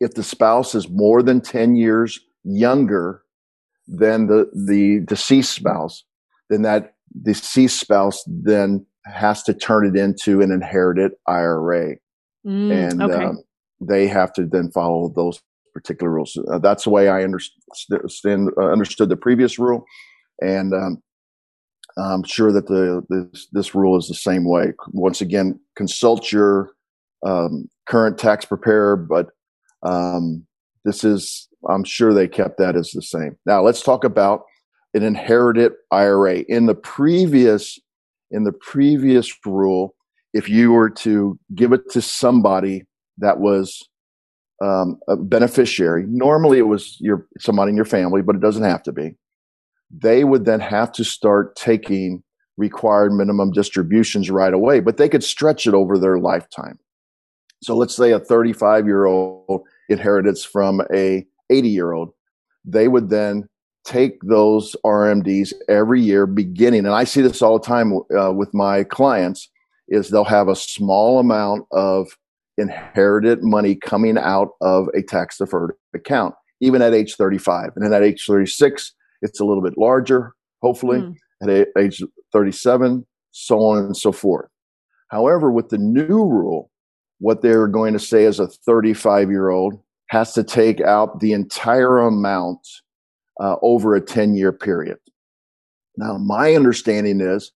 If 0.00 0.14
the 0.14 0.22
spouse 0.22 0.76
is 0.76 0.88
more 0.88 1.20
than 1.20 1.40
10 1.40 1.74
years 1.74 2.20
younger 2.44 3.22
than 3.88 4.28
the, 4.28 4.48
the 4.54 5.00
deceased 5.04 5.52
spouse, 5.52 6.04
then 6.50 6.62
that 6.62 6.94
deceased 7.22 7.80
spouse 7.80 8.22
then 8.28 8.86
has 9.04 9.42
to 9.42 9.52
turn 9.52 9.84
it 9.84 10.00
into 10.00 10.42
an 10.42 10.52
inherited 10.52 11.10
IRA. 11.26 11.96
Mm, 12.46 12.70
and 12.70 13.02
okay. 13.02 13.24
um, 13.24 13.42
they 13.80 14.06
have 14.06 14.32
to 14.34 14.46
then 14.46 14.70
follow 14.70 15.12
those 15.16 15.42
particular 15.72 16.12
rules. 16.12 16.38
Uh, 16.52 16.60
that's 16.60 16.84
the 16.84 16.90
way 16.90 17.08
I 17.08 17.24
understand, 17.24 18.50
uh, 18.56 18.70
understood 18.70 19.08
the 19.08 19.16
previous 19.16 19.58
rule. 19.58 19.84
And 20.40 20.72
um, 20.72 21.02
I'm 21.96 22.24
sure 22.24 22.52
that 22.52 22.66
the 22.66 23.04
this, 23.08 23.46
this 23.52 23.74
rule 23.74 23.96
is 23.96 24.08
the 24.08 24.14
same 24.14 24.44
way. 24.44 24.72
Once 24.88 25.20
again, 25.20 25.60
consult 25.76 26.32
your 26.32 26.72
um, 27.24 27.68
current 27.86 28.18
tax 28.18 28.44
preparer, 28.44 28.96
but 28.96 29.28
um, 29.82 30.44
this 30.84 31.04
is 31.04 31.48
I'm 31.68 31.84
sure 31.84 32.12
they 32.12 32.28
kept 32.28 32.58
that 32.58 32.76
as 32.76 32.90
the 32.90 33.02
same. 33.02 33.36
Now 33.46 33.62
let's 33.62 33.82
talk 33.82 34.04
about 34.04 34.42
an 34.94 35.02
inherited 35.02 35.72
IRA. 35.90 36.38
In 36.48 36.66
the 36.66 36.74
previous 36.74 37.78
in 38.30 38.44
the 38.44 38.52
previous 38.52 39.32
rule, 39.46 39.94
if 40.32 40.48
you 40.48 40.72
were 40.72 40.90
to 40.90 41.38
give 41.54 41.72
it 41.72 41.88
to 41.90 42.02
somebody 42.02 42.84
that 43.18 43.38
was 43.38 43.88
um, 44.62 44.98
a 45.08 45.16
beneficiary, 45.16 46.04
normally 46.08 46.58
it 46.58 46.62
was 46.62 46.96
your 47.00 47.26
somebody 47.38 47.70
in 47.70 47.76
your 47.76 47.84
family, 47.84 48.22
but 48.22 48.34
it 48.34 48.42
doesn't 48.42 48.64
have 48.64 48.82
to 48.82 48.92
be. 48.92 49.16
They 49.96 50.24
would 50.24 50.44
then 50.44 50.60
have 50.60 50.92
to 50.92 51.04
start 51.04 51.56
taking 51.56 52.22
required 52.56 53.12
minimum 53.12 53.50
distributions 53.50 54.30
right 54.30 54.54
away, 54.54 54.80
but 54.80 54.96
they 54.96 55.08
could 55.08 55.24
stretch 55.24 55.66
it 55.66 55.74
over 55.74 55.98
their 55.98 56.18
lifetime. 56.18 56.78
So 57.62 57.76
let's 57.76 57.96
say 57.96 58.12
a 58.12 58.20
35 58.20 58.86
year 58.86 59.06
old 59.06 59.62
inheritance 59.88 60.44
from 60.44 60.82
a 60.92 61.26
80 61.50 61.68
year 61.68 61.92
old, 61.92 62.12
they 62.64 62.88
would 62.88 63.10
then 63.10 63.48
take 63.84 64.20
those 64.22 64.74
RMDs 64.84 65.52
every 65.68 66.00
year 66.00 66.26
beginning, 66.26 66.86
and 66.86 66.94
I 66.94 67.04
see 67.04 67.20
this 67.20 67.42
all 67.42 67.58
the 67.58 67.66
time 67.66 67.92
uh, 68.18 68.32
with 68.32 68.52
my 68.54 68.84
clients, 68.84 69.48
is 69.88 70.08
they'll 70.08 70.24
have 70.24 70.48
a 70.48 70.56
small 70.56 71.18
amount 71.18 71.66
of 71.72 72.08
inherited 72.56 73.42
money 73.42 73.74
coming 73.74 74.16
out 74.16 74.50
of 74.60 74.88
a 74.94 75.02
tax 75.02 75.38
deferred 75.38 75.74
account, 75.94 76.34
even 76.60 76.80
at 76.80 76.94
age 76.94 77.16
35. 77.16 77.70
And 77.76 77.84
then 77.84 77.92
at 77.92 78.02
age 78.02 78.24
36, 78.26 78.94
it's 79.24 79.40
a 79.40 79.44
little 79.44 79.62
bit 79.62 79.76
larger, 79.76 80.34
hopefully, 80.62 81.00
mm. 81.00 81.16
at 81.42 81.68
age 81.78 82.02
37, 82.32 83.04
so 83.32 83.58
on 83.60 83.78
and 83.78 83.96
so 83.96 84.12
forth. 84.12 84.48
However, 85.08 85.50
with 85.50 85.70
the 85.70 85.78
new 85.78 86.24
rule, 86.24 86.70
what 87.18 87.42
they're 87.42 87.66
going 87.66 87.94
to 87.94 87.98
say 87.98 88.24
is 88.24 88.38
a 88.38 88.46
35 88.46 89.30
year 89.30 89.48
old 89.48 89.80
has 90.10 90.34
to 90.34 90.44
take 90.44 90.80
out 90.80 91.20
the 91.20 91.32
entire 91.32 91.98
amount 91.98 92.68
uh, 93.40 93.56
over 93.62 93.94
a 93.94 94.00
10 94.00 94.34
year 94.34 94.52
period. 94.52 94.98
Now, 95.96 96.18
my 96.18 96.54
understanding 96.54 97.20
is 97.20 97.50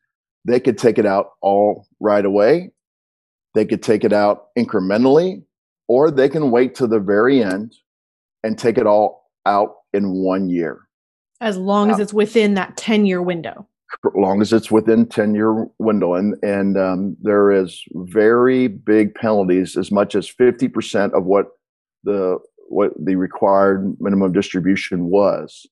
they 0.45 0.61
could 0.61 0.79
take 0.79 0.99
it 0.99 1.07
out 1.07 1.33
all 1.43 1.87
right 2.01 2.25
away, 2.25 2.71
they 3.55 3.67
could 3.67 3.83
take 3.83 4.05
it 4.05 4.13
out 4.13 4.47
incrementally, 4.57 5.43
or 5.89 6.11
they 6.11 6.29
can 6.29 6.51
wait 6.51 6.75
to 6.77 6.87
the 6.87 7.01
very 7.01 7.43
end 7.43 7.75
and 8.43 8.59
take 8.59 8.79
it 8.79 8.87
all 8.87 9.31
out 9.45 9.75
in 9.93 10.13
one 10.13 10.49
year. 10.49 10.88
As 11.41 11.57
long 11.57 11.89
now, 11.89 11.95
as 11.95 12.01
it's 12.01 12.13
within 12.13 12.55
that 12.55 12.77
10 12.77 13.07
year 13.07 13.23
window. 13.23 13.67
As 14.05 14.13
long 14.15 14.43
as 14.43 14.53
it's 14.53 14.71
within 14.71 15.07
10 15.07 15.35
year 15.35 15.67
window. 15.79 16.15
And, 16.15 16.35
and 16.43 16.77
um, 16.77 17.17
there 17.21 17.51
is 17.51 17.83
very 17.93 18.69
big 18.69 19.15
penalties, 19.15 19.77
as 19.77 19.91
much 19.91 20.15
as 20.15 20.31
50% 20.31 21.13
of 21.17 21.25
what 21.25 21.47
the 22.05 22.39
what 22.71 22.93
the 23.03 23.17
required 23.17 23.97
minimum 23.99 24.33
distribution 24.33 25.07
was. 25.07 25.67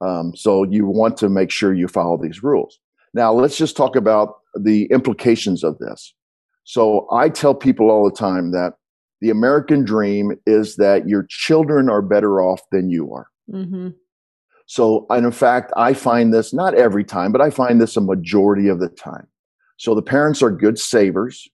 Um, 0.00 0.34
so 0.34 0.64
you 0.64 0.86
want 0.86 1.16
to 1.18 1.28
make 1.28 1.50
sure 1.50 1.72
you 1.72 1.86
follow 1.86 2.18
these 2.20 2.42
rules. 2.42 2.78
Now, 3.14 3.32
let's 3.32 3.56
just 3.56 3.76
talk 3.76 3.94
about 3.94 4.34
the 4.60 4.86
implications 4.86 5.62
of 5.62 5.78
this. 5.78 6.12
So 6.64 7.06
I 7.12 7.28
tell 7.28 7.54
people 7.54 7.90
all 7.90 8.04
the 8.04 8.16
time 8.16 8.50
that 8.50 8.74
the 9.20 9.30
American 9.30 9.84
dream 9.84 10.32
is 10.46 10.76
that 10.76 11.08
your 11.08 11.24
children 11.28 11.88
are 11.88 12.02
better 12.02 12.42
off 12.42 12.60
than 12.72 12.90
you 12.90 13.12
are. 13.12 13.28
Mm-hmm. 13.50 13.90
So, 14.66 15.06
and 15.10 15.26
in 15.26 15.32
fact, 15.32 15.72
I 15.76 15.92
find 15.92 16.32
this 16.32 16.54
not 16.54 16.74
every 16.74 17.04
time, 17.04 17.32
but 17.32 17.40
I 17.40 17.50
find 17.50 17.80
this 17.80 17.96
a 17.96 18.00
majority 18.00 18.68
of 18.68 18.80
the 18.80 18.88
time. 18.88 19.26
So 19.76 19.94
the 19.94 20.02
parents 20.02 20.42
are 20.42 20.50
good 20.50 20.78
savers, 20.78 21.48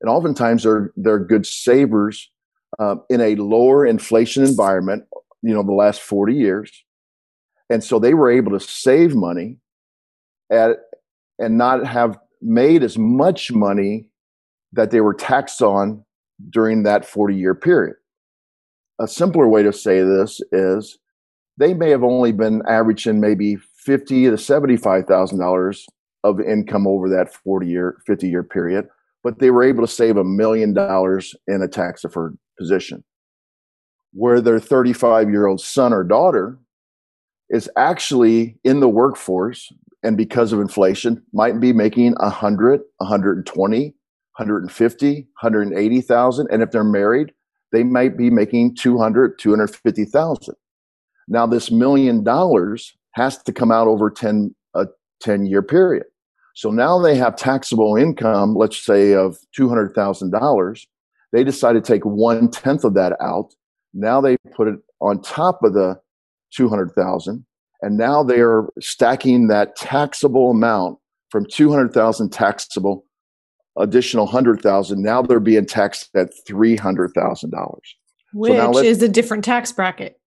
and 0.00 0.10
oftentimes 0.10 0.64
they're 0.64 0.92
they're 0.96 1.18
good 1.18 1.46
savers 1.46 2.30
uh, 2.78 2.96
in 3.08 3.20
a 3.20 3.34
lower 3.36 3.86
inflation 3.86 4.44
environment, 4.44 5.04
you 5.42 5.54
know, 5.54 5.62
the 5.62 5.72
last 5.72 6.00
40 6.00 6.34
years. 6.34 6.84
And 7.68 7.82
so 7.82 7.98
they 7.98 8.14
were 8.14 8.30
able 8.30 8.52
to 8.58 8.60
save 8.60 9.14
money 9.14 9.58
at, 10.50 10.76
and 11.38 11.56
not 11.56 11.86
have 11.86 12.18
made 12.42 12.82
as 12.82 12.98
much 12.98 13.52
money 13.52 14.08
that 14.72 14.90
they 14.90 15.00
were 15.00 15.14
taxed 15.14 15.62
on 15.62 16.04
during 16.48 16.82
that 16.84 17.04
40 17.04 17.34
year 17.34 17.54
period. 17.54 17.96
A 19.00 19.08
simpler 19.08 19.48
way 19.48 19.62
to 19.62 19.72
say 19.72 20.02
this 20.02 20.40
is 20.52 20.98
they 21.60 21.74
may 21.74 21.90
have 21.90 22.02
only 22.02 22.32
been 22.32 22.62
averaging 22.66 23.20
maybe 23.20 23.56
50 23.56 24.24
to 24.24 24.32
$75,000 24.32 25.84
of 26.24 26.40
income 26.40 26.86
over 26.86 27.08
that 27.10 27.32
40 27.32 27.68
year, 27.68 27.98
50 28.06 28.28
year 28.28 28.42
period, 28.42 28.88
but 29.22 29.38
they 29.38 29.50
were 29.50 29.62
able 29.62 29.86
to 29.86 29.92
save 29.92 30.16
a 30.16 30.24
million 30.24 30.72
dollars 30.72 31.34
in 31.46 31.62
a 31.62 31.68
tax 31.68 32.00
deferred 32.02 32.36
position. 32.58 33.04
Where 34.12 34.40
their 34.40 34.58
35 34.58 35.28
year 35.28 35.46
old 35.46 35.60
son 35.60 35.92
or 35.92 36.02
daughter 36.02 36.58
is 37.50 37.68
actually 37.76 38.58
in 38.64 38.80
the 38.80 38.88
workforce 38.88 39.70
and 40.02 40.16
because 40.16 40.54
of 40.54 40.60
inflation 40.60 41.22
might 41.34 41.60
be 41.60 41.74
making 41.74 42.14
100 42.14 42.80
120 42.96 43.94
150 44.36 45.14
180,000 45.42 46.48
and 46.50 46.62
if 46.62 46.70
they're 46.70 46.84
married 46.84 47.32
they 47.72 47.82
might 47.82 48.16
be 48.16 48.30
making 48.30 48.74
200 48.76 49.38
250,000 49.38 50.54
now 51.30 51.46
this 51.46 51.70
million 51.70 52.22
dollars 52.22 52.92
has 53.12 53.42
to 53.44 53.52
come 53.52 53.72
out 53.72 53.86
over 53.86 54.10
10 54.10 54.54
a 54.74 54.86
10 55.22 55.46
year 55.46 55.62
period. 55.62 56.04
So 56.54 56.70
now 56.70 57.00
they 57.00 57.14
have 57.16 57.36
taxable 57.36 57.96
income 57.96 58.54
let's 58.54 58.84
say 58.84 59.14
of 59.14 59.38
$200,000 59.58 60.86
they 61.32 61.44
decide 61.44 61.74
to 61.74 61.80
take 61.80 62.04
one 62.04 62.50
tenth 62.50 62.82
of 62.82 62.94
that 62.94 63.16
out. 63.20 63.54
Now 63.94 64.20
they 64.20 64.36
put 64.52 64.66
it 64.66 64.80
on 65.00 65.22
top 65.22 65.62
of 65.62 65.74
the 65.74 65.98
200,000 66.52 67.46
and 67.82 67.96
now 67.96 68.22
they 68.22 68.40
are 68.40 68.68
stacking 68.80 69.46
that 69.48 69.76
taxable 69.76 70.50
amount 70.50 70.98
from 71.30 71.46
200,000 71.46 72.30
taxable 72.30 73.06
additional 73.78 74.24
100,000 74.24 75.00
now 75.00 75.22
they're 75.22 75.38
being 75.38 75.64
taxed 75.64 76.10
at 76.16 76.30
$300,000 76.48 77.78
which 78.32 78.52
so 78.52 78.78
is 78.78 79.00
a 79.00 79.08
different 79.08 79.44
tax 79.44 79.70
bracket 79.70 80.19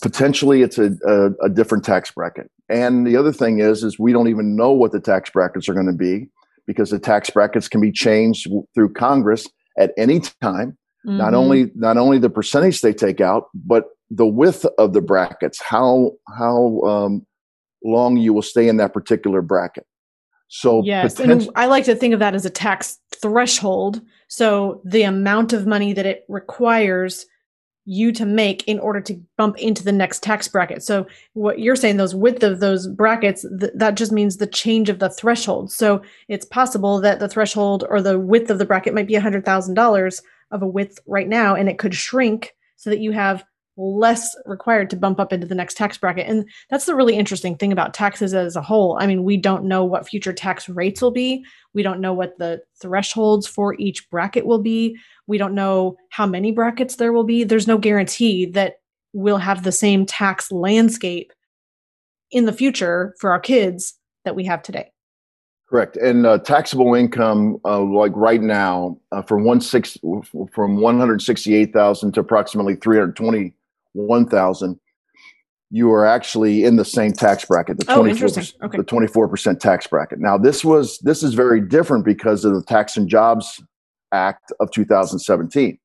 potentially 0.00 0.62
it's 0.62 0.78
a, 0.78 0.92
a, 1.06 1.46
a 1.46 1.48
different 1.48 1.84
tax 1.84 2.10
bracket 2.10 2.50
and 2.68 3.06
the 3.06 3.16
other 3.16 3.32
thing 3.32 3.58
is 3.58 3.82
is 3.82 3.98
we 3.98 4.12
don't 4.12 4.28
even 4.28 4.56
know 4.56 4.70
what 4.70 4.92
the 4.92 5.00
tax 5.00 5.30
brackets 5.30 5.68
are 5.68 5.74
going 5.74 5.86
to 5.86 5.92
be 5.92 6.28
because 6.66 6.90
the 6.90 6.98
tax 6.98 7.30
brackets 7.30 7.68
can 7.68 7.80
be 7.80 7.92
changed 7.92 8.48
through 8.74 8.92
Congress 8.92 9.48
at 9.78 9.92
any 9.96 10.20
time. 10.40 10.76
Mm-hmm. 11.06 11.18
Not 11.18 11.34
only 11.34 11.70
not 11.74 11.96
only 11.96 12.18
the 12.18 12.30
percentage 12.30 12.80
they 12.80 12.92
take 12.92 13.20
out, 13.20 13.44
but 13.54 13.84
the 14.10 14.26
width 14.26 14.66
of 14.78 14.92
the 14.92 15.00
brackets, 15.00 15.62
how 15.62 16.12
how 16.36 16.80
um, 16.82 17.26
long 17.84 18.16
you 18.16 18.32
will 18.32 18.42
stay 18.42 18.68
in 18.68 18.76
that 18.78 18.92
particular 18.92 19.40
bracket. 19.40 19.86
So 20.48 20.82
yes, 20.84 21.14
potent- 21.14 21.42
and 21.42 21.50
I 21.54 21.66
like 21.66 21.84
to 21.84 21.94
think 21.94 22.14
of 22.14 22.20
that 22.20 22.34
as 22.34 22.44
a 22.44 22.50
tax 22.50 22.98
threshold. 23.20 24.00
So 24.28 24.80
the 24.84 25.02
amount 25.02 25.52
of 25.52 25.66
money 25.66 25.92
that 25.92 26.06
it 26.06 26.24
requires 26.28 27.26
you 27.86 28.10
to 28.12 28.26
make 28.26 28.66
in 28.66 28.78
order 28.80 29.00
to 29.00 29.14
bump 29.38 29.56
into 29.58 29.84
the 29.84 29.92
next 29.92 30.22
tax 30.22 30.48
bracket. 30.48 30.82
So 30.82 31.06
what 31.34 31.60
you're 31.60 31.76
saying, 31.76 31.96
those 31.96 32.14
width 32.14 32.42
of 32.42 32.58
those 32.58 32.88
brackets, 32.88 33.46
th- 33.60 33.72
that 33.76 33.94
just 33.94 34.10
means 34.10 34.36
the 34.36 34.46
change 34.46 34.90
of 34.90 34.98
the 34.98 35.08
threshold. 35.08 35.70
So 35.70 36.02
it's 36.28 36.44
possible 36.44 37.00
that 37.00 37.20
the 37.20 37.28
threshold 37.28 37.84
or 37.88 38.02
the 38.02 38.18
width 38.18 38.50
of 38.50 38.58
the 38.58 38.64
bracket 38.64 38.92
might 38.92 39.06
be 39.06 39.14
$100,000 39.14 40.22
of 40.50 40.62
a 40.62 40.66
width 40.66 40.98
right 41.06 41.28
now, 41.28 41.54
and 41.54 41.68
it 41.68 41.78
could 41.78 41.94
shrink 41.94 42.54
so 42.74 42.90
that 42.90 42.98
you 42.98 43.12
have 43.12 43.44
less 43.76 44.34
required 44.46 44.88
to 44.90 44.96
bump 44.96 45.20
up 45.20 45.32
into 45.32 45.46
the 45.46 45.54
next 45.54 45.76
tax 45.76 45.98
bracket. 45.98 46.26
And 46.26 46.48
that's 46.70 46.86
the 46.86 46.94
really 46.94 47.16
interesting 47.16 47.56
thing 47.56 47.72
about 47.72 47.92
taxes 47.92 48.32
as 48.32 48.56
a 48.56 48.62
whole. 48.62 48.96
I 48.98 49.06
mean, 49.06 49.22
we 49.22 49.36
don't 49.36 49.64
know 49.64 49.84
what 49.84 50.08
future 50.08 50.32
tax 50.32 50.68
rates 50.68 51.02
will 51.02 51.10
be. 51.10 51.44
We 51.74 51.82
don't 51.82 52.00
know 52.00 52.14
what 52.14 52.38
the 52.38 52.62
thresholds 52.80 53.46
for 53.46 53.74
each 53.78 54.08
bracket 54.08 54.46
will 54.46 54.62
be. 54.62 54.96
We 55.26 55.36
don't 55.36 55.54
know 55.54 55.96
how 56.10 56.26
many 56.26 56.52
brackets 56.52 56.96
there 56.96 57.12
will 57.12 57.24
be. 57.24 57.44
There's 57.44 57.66
no 57.66 57.76
guarantee 57.76 58.46
that 58.46 58.76
we'll 59.12 59.38
have 59.38 59.62
the 59.62 59.72
same 59.72 60.06
tax 60.06 60.50
landscape 60.50 61.32
in 62.30 62.46
the 62.46 62.52
future 62.52 63.14
for 63.20 63.30
our 63.30 63.40
kids 63.40 63.98
that 64.24 64.34
we 64.34 64.44
have 64.44 64.62
today. 64.62 64.90
Correct. 65.68 65.96
And 65.96 66.24
uh, 66.26 66.38
taxable 66.38 66.94
income, 66.94 67.58
uh, 67.64 67.80
like 67.80 68.12
right 68.14 68.40
now, 68.40 68.98
uh, 69.10 69.22
from 69.22 69.44
one 69.44 69.60
six 69.60 69.98
from 70.52 70.80
one 70.80 70.98
hundred 70.98 71.20
sixty 71.22 71.56
eight 71.56 71.72
thousand 71.72 72.12
to 72.12 72.20
approximately 72.20 72.76
three 72.76 72.96
hundred 72.96 73.16
twenty 73.16 73.52
1000 73.96 74.78
you 75.70 75.90
are 75.90 76.06
actually 76.06 76.64
in 76.64 76.76
the 76.76 76.84
same 76.84 77.12
tax 77.12 77.44
bracket 77.44 77.78
the 77.78 77.84
24 77.84 78.28
oh, 78.28 78.66
okay. 78.66 78.78
the 78.78 78.84
24% 78.84 79.58
tax 79.58 79.86
bracket. 79.86 80.20
Now 80.20 80.38
this 80.38 80.64
was 80.64 80.98
this 80.98 81.22
is 81.22 81.34
very 81.34 81.60
different 81.60 82.04
because 82.04 82.44
of 82.44 82.54
the 82.54 82.62
tax 82.62 82.96
and 82.96 83.08
jobs 83.08 83.62
act 84.12 84.52
of 84.60 84.70
2017 84.70 85.78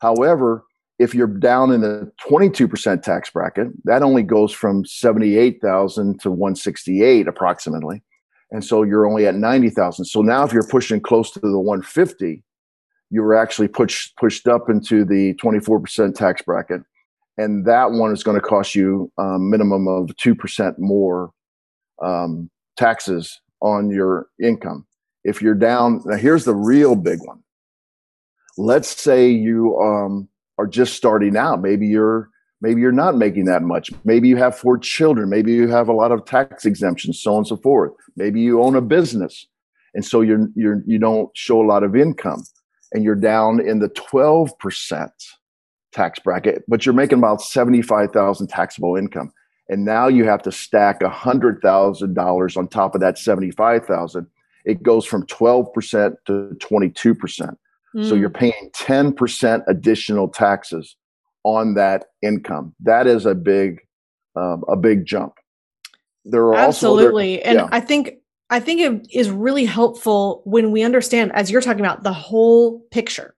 however 0.00 0.64
if 0.98 1.14
you're 1.14 1.28
down 1.28 1.70
in 1.70 1.80
the 1.80 2.10
22% 2.28 3.02
tax 3.02 3.30
bracket 3.30 3.68
that 3.84 4.02
only 4.02 4.24
goes 4.24 4.52
from 4.52 4.84
78000 4.84 6.20
to 6.20 6.30
168 6.30 7.28
approximately 7.28 8.02
and 8.50 8.64
so 8.64 8.82
you're 8.82 9.06
only 9.06 9.28
at 9.28 9.36
90000 9.36 10.04
so 10.04 10.22
now 10.22 10.42
if 10.42 10.52
you're 10.52 10.66
pushing 10.66 11.00
close 11.00 11.30
to 11.30 11.38
the 11.38 11.58
150 11.58 12.42
you 13.10 13.22
were 13.22 13.36
actually 13.36 13.68
pushed 13.68 14.16
pushed 14.16 14.48
up 14.48 14.68
into 14.68 15.04
the 15.04 15.34
24% 15.34 16.16
tax 16.16 16.42
bracket 16.42 16.82
and 17.38 17.64
that 17.64 17.92
one 17.92 18.12
is 18.12 18.22
going 18.22 18.38
to 18.38 18.46
cost 18.46 18.74
you 18.74 19.10
a 19.18 19.22
um, 19.22 19.48
minimum 19.48 19.88
of 19.88 20.10
2% 20.22 20.74
more 20.78 21.30
um, 22.02 22.50
taxes 22.76 23.40
on 23.62 23.90
your 23.90 24.26
income. 24.42 24.86
If 25.24 25.40
you're 25.40 25.54
down 25.54 26.02
now 26.04 26.16
here's 26.16 26.44
the 26.44 26.54
real 26.54 26.94
big 26.94 27.20
one. 27.24 27.42
Let's 28.56 28.88
say 28.88 29.30
you 29.30 29.78
um, 29.78 30.28
are 30.58 30.66
just 30.66 30.94
starting 30.94 31.36
out. 31.36 31.62
Maybe 31.62 31.86
you're 31.86 32.28
maybe 32.60 32.80
you're 32.80 32.92
not 32.92 33.16
making 33.16 33.44
that 33.44 33.62
much. 33.62 33.90
Maybe 34.04 34.28
you 34.28 34.36
have 34.36 34.58
four 34.58 34.78
children. 34.78 35.30
Maybe 35.30 35.52
you 35.52 35.68
have 35.68 35.88
a 35.88 35.92
lot 35.92 36.12
of 36.12 36.24
tax 36.24 36.66
exemptions 36.66 37.22
so 37.22 37.32
on 37.32 37.38
and 37.38 37.46
so 37.46 37.56
forth. 37.56 37.92
Maybe 38.16 38.40
you 38.40 38.62
own 38.62 38.74
a 38.74 38.80
business 38.80 39.46
and 39.94 40.04
so 40.04 40.20
you're 40.20 40.48
you're 40.54 40.82
you 40.86 40.98
don't 40.98 41.30
show 41.34 41.60
a 41.60 41.66
lot 41.66 41.82
of 41.82 41.96
income 41.96 42.42
and 42.92 43.04
you're 43.04 43.14
down 43.14 43.60
in 43.60 43.80
the 43.80 43.88
12% 43.90 45.10
tax 45.92 46.18
bracket, 46.18 46.64
but 46.68 46.84
you're 46.84 46.94
making 46.94 47.18
about 47.18 47.40
75,000 47.40 48.46
taxable 48.48 48.96
income. 48.96 49.32
And 49.68 49.84
now 49.84 50.08
you 50.08 50.24
have 50.24 50.42
to 50.42 50.52
stack 50.52 51.00
$100,000 51.00 52.56
on 52.56 52.68
top 52.68 52.94
of 52.94 53.00
that 53.00 53.18
75,000. 53.18 54.26
It 54.64 54.82
goes 54.82 55.04
from 55.04 55.26
12% 55.26 56.14
to 56.26 56.56
22%. 56.60 57.56
Mm. 57.96 58.08
So 58.08 58.14
you're 58.14 58.28
hmm. 58.28 58.34
paying 58.34 58.70
10% 58.74 59.62
additional 59.66 60.28
taxes 60.28 60.96
on 61.44 61.74
that 61.74 62.06
income. 62.22 62.74
That 62.80 63.06
is 63.06 63.24
a 63.24 63.34
big 63.34 63.80
um, 64.36 64.64
a 64.68 64.76
big 64.76 65.04
jump. 65.04 65.34
There 66.24 66.46
are 66.48 66.54
absolutely, 66.54 67.42
other, 67.42 67.48
and 67.48 67.58
yeah. 67.58 67.68
I 67.72 67.80
think 67.80 68.18
I 68.50 68.60
think 68.60 68.80
it 68.80 69.08
is 69.12 69.30
really 69.30 69.64
helpful 69.64 70.42
when 70.44 70.70
we 70.70 70.82
understand, 70.82 71.32
as 71.34 71.50
you're 71.50 71.62
talking 71.62 71.84
about, 71.84 72.02
the 72.02 72.12
whole 72.12 72.80
picture, 72.90 73.34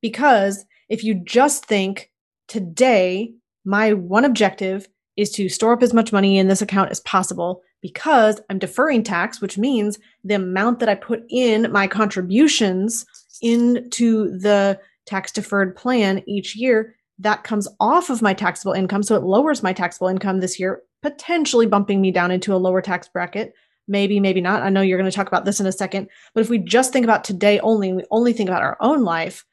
because 0.00 0.64
if 0.90 1.02
you 1.02 1.14
just 1.14 1.64
think 1.64 2.10
today, 2.48 3.32
my 3.64 3.94
one 3.94 4.24
objective 4.24 4.88
is 5.16 5.30
to 5.30 5.48
store 5.48 5.72
up 5.72 5.82
as 5.82 5.94
much 5.94 6.12
money 6.12 6.38
in 6.38 6.48
this 6.48 6.60
account 6.60 6.90
as 6.90 7.00
possible 7.00 7.62
because 7.80 8.40
I'm 8.50 8.58
deferring 8.58 9.02
tax, 9.02 9.40
which 9.40 9.56
means 9.56 9.98
the 10.24 10.34
amount 10.34 10.80
that 10.80 10.88
I 10.88 10.94
put 10.94 11.22
in 11.30 11.72
my 11.72 11.86
contributions 11.86 13.06
into 13.40 14.36
the 14.38 14.78
tax 15.06 15.32
deferred 15.32 15.76
plan 15.76 16.22
each 16.26 16.54
year 16.56 16.94
that 17.18 17.44
comes 17.44 17.68
off 17.78 18.10
of 18.10 18.22
my 18.22 18.34
taxable 18.34 18.72
income. 18.72 19.02
So 19.02 19.14
it 19.14 19.22
lowers 19.22 19.62
my 19.62 19.72
taxable 19.72 20.08
income 20.08 20.40
this 20.40 20.58
year, 20.58 20.82
potentially 21.02 21.66
bumping 21.66 22.00
me 22.00 22.10
down 22.10 22.30
into 22.30 22.54
a 22.54 22.56
lower 22.56 22.80
tax 22.80 23.08
bracket. 23.08 23.52
Maybe, 23.86 24.20
maybe 24.20 24.40
not. 24.40 24.62
I 24.62 24.70
know 24.70 24.80
you're 24.80 24.98
going 24.98 25.10
to 25.10 25.14
talk 25.14 25.28
about 25.28 25.44
this 25.44 25.60
in 25.60 25.66
a 25.66 25.72
second. 25.72 26.08
But 26.34 26.42
if 26.42 26.50
we 26.50 26.58
just 26.58 26.92
think 26.92 27.04
about 27.04 27.24
today 27.24 27.60
only, 27.60 27.92
we 27.92 28.04
only 28.10 28.32
think 28.32 28.48
about 28.48 28.62
our 28.62 28.76
own 28.80 29.02
life, 29.02 29.44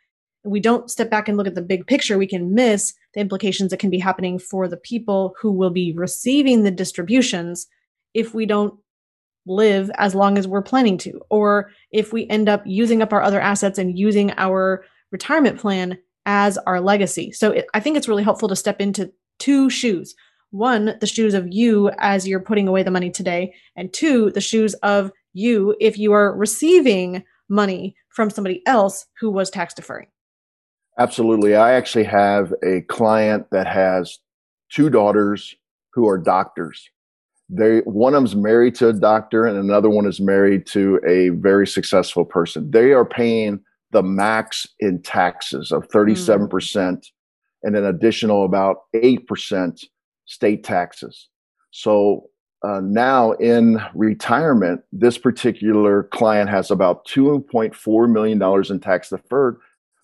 we 0.47 0.59
don't 0.59 0.89
step 0.89 1.09
back 1.09 1.27
and 1.27 1.37
look 1.37 1.47
at 1.47 1.55
the 1.55 1.61
big 1.61 1.85
picture, 1.87 2.17
we 2.17 2.27
can 2.27 2.53
miss 2.53 2.93
the 3.13 3.19
implications 3.19 3.71
that 3.71 3.79
can 3.79 3.89
be 3.89 3.99
happening 3.99 4.39
for 4.39 4.67
the 4.67 4.77
people 4.77 5.35
who 5.39 5.51
will 5.51 5.69
be 5.69 5.93
receiving 5.95 6.63
the 6.63 6.71
distributions 6.71 7.67
if 8.13 8.33
we 8.33 8.45
don't 8.45 8.73
live 9.45 9.89
as 9.97 10.13
long 10.13 10.37
as 10.37 10.47
we're 10.47 10.61
planning 10.61 10.97
to, 10.97 11.21
or 11.29 11.71
if 11.91 12.11
we 12.11 12.27
end 12.27 12.49
up 12.49 12.61
using 12.65 13.01
up 13.01 13.13
our 13.13 13.21
other 13.21 13.39
assets 13.39 13.77
and 13.77 13.97
using 13.97 14.31
our 14.37 14.83
retirement 15.11 15.59
plan 15.59 15.97
as 16.25 16.57
our 16.59 16.81
legacy. 16.81 17.31
So 17.31 17.51
it, 17.51 17.67
I 17.73 17.79
think 17.79 17.95
it's 17.95 18.09
really 18.09 18.23
helpful 18.23 18.49
to 18.49 18.55
step 18.55 18.81
into 18.81 19.11
two 19.39 19.69
shoes. 19.69 20.15
One, 20.51 20.97
the 20.99 21.07
shoes 21.07 21.33
of 21.33 21.47
you 21.49 21.91
as 21.99 22.27
you're 22.27 22.39
putting 22.39 22.67
away 22.67 22.83
the 22.83 22.91
money 22.91 23.09
today, 23.09 23.53
and 23.75 23.93
two, 23.93 24.31
the 24.31 24.41
shoes 24.41 24.73
of 24.75 25.11
you 25.33 25.75
if 25.79 25.97
you 25.97 26.13
are 26.13 26.35
receiving 26.35 27.23
money 27.49 27.95
from 28.09 28.29
somebody 28.29 28.65
else 28.65 29.05
who 29.19 29.29
was 29.29 29.49
tax 29.49 29.73
deferring. 29.73 30.07
Absolutely. 30.99 31.55
I 31.55 31.73
actually 31.73 32.05
have 32.05 32.53
a 32.63 32.81
client 32.81 33.47
that 33.51 33.67
has 33.67 34.19
two 34.69 34.89
daughters 34.89 35.55
who 35.93 36.07
are 36.07 36.17
doctors. 36.17 36.89
They 37.49 37.79
one 37.79 38.13
of 38.13 38.17
them's 38.17 38.35
married 38.35 38.75
to 38.75 38.89
a 38.89 38.93
doctor 38.93 39.45
and 39.45 39.57
another 39.57 39.89
one 39.89 40.05
is 40.05 40.19
married 40.19 40.65
to 40.67 40.99
a 41.07 41.29
very 41.29 41.65
successful 41.65 42.25
person. 42.25 42.71
They 42.71 42.91
are 42.91 43.05
paying 43.05 43.61
the 43.91 44.03
max 44.03 44.67
in 44.79 45.01
taxes 45.01 45.71
of 45.71 45.87
37% 45.87 46.49
mm. 46.49 47.11
and 47.63 47.75
an 47.75 47.85
additional 47.85 48.43
about 48.43 48.81
8% 48.93 49.85
state 50.25 50.63
taxes. 50.63 51.29
So 51.71 52.29
uh, 52.63 52.81
now 52.83 53.31
in 53.33 53.79
retirement, 53.93 54.81
this 54.91 55.17
particular 55.17 56.03
client 56.03 56.49
has 56.49 56.69
about 56.69 57.07
$2.4 57.07 58.11
million 58.11 58.65
in 58.69 58.79
tax 58.79 59.09
deferred 59.09 59.57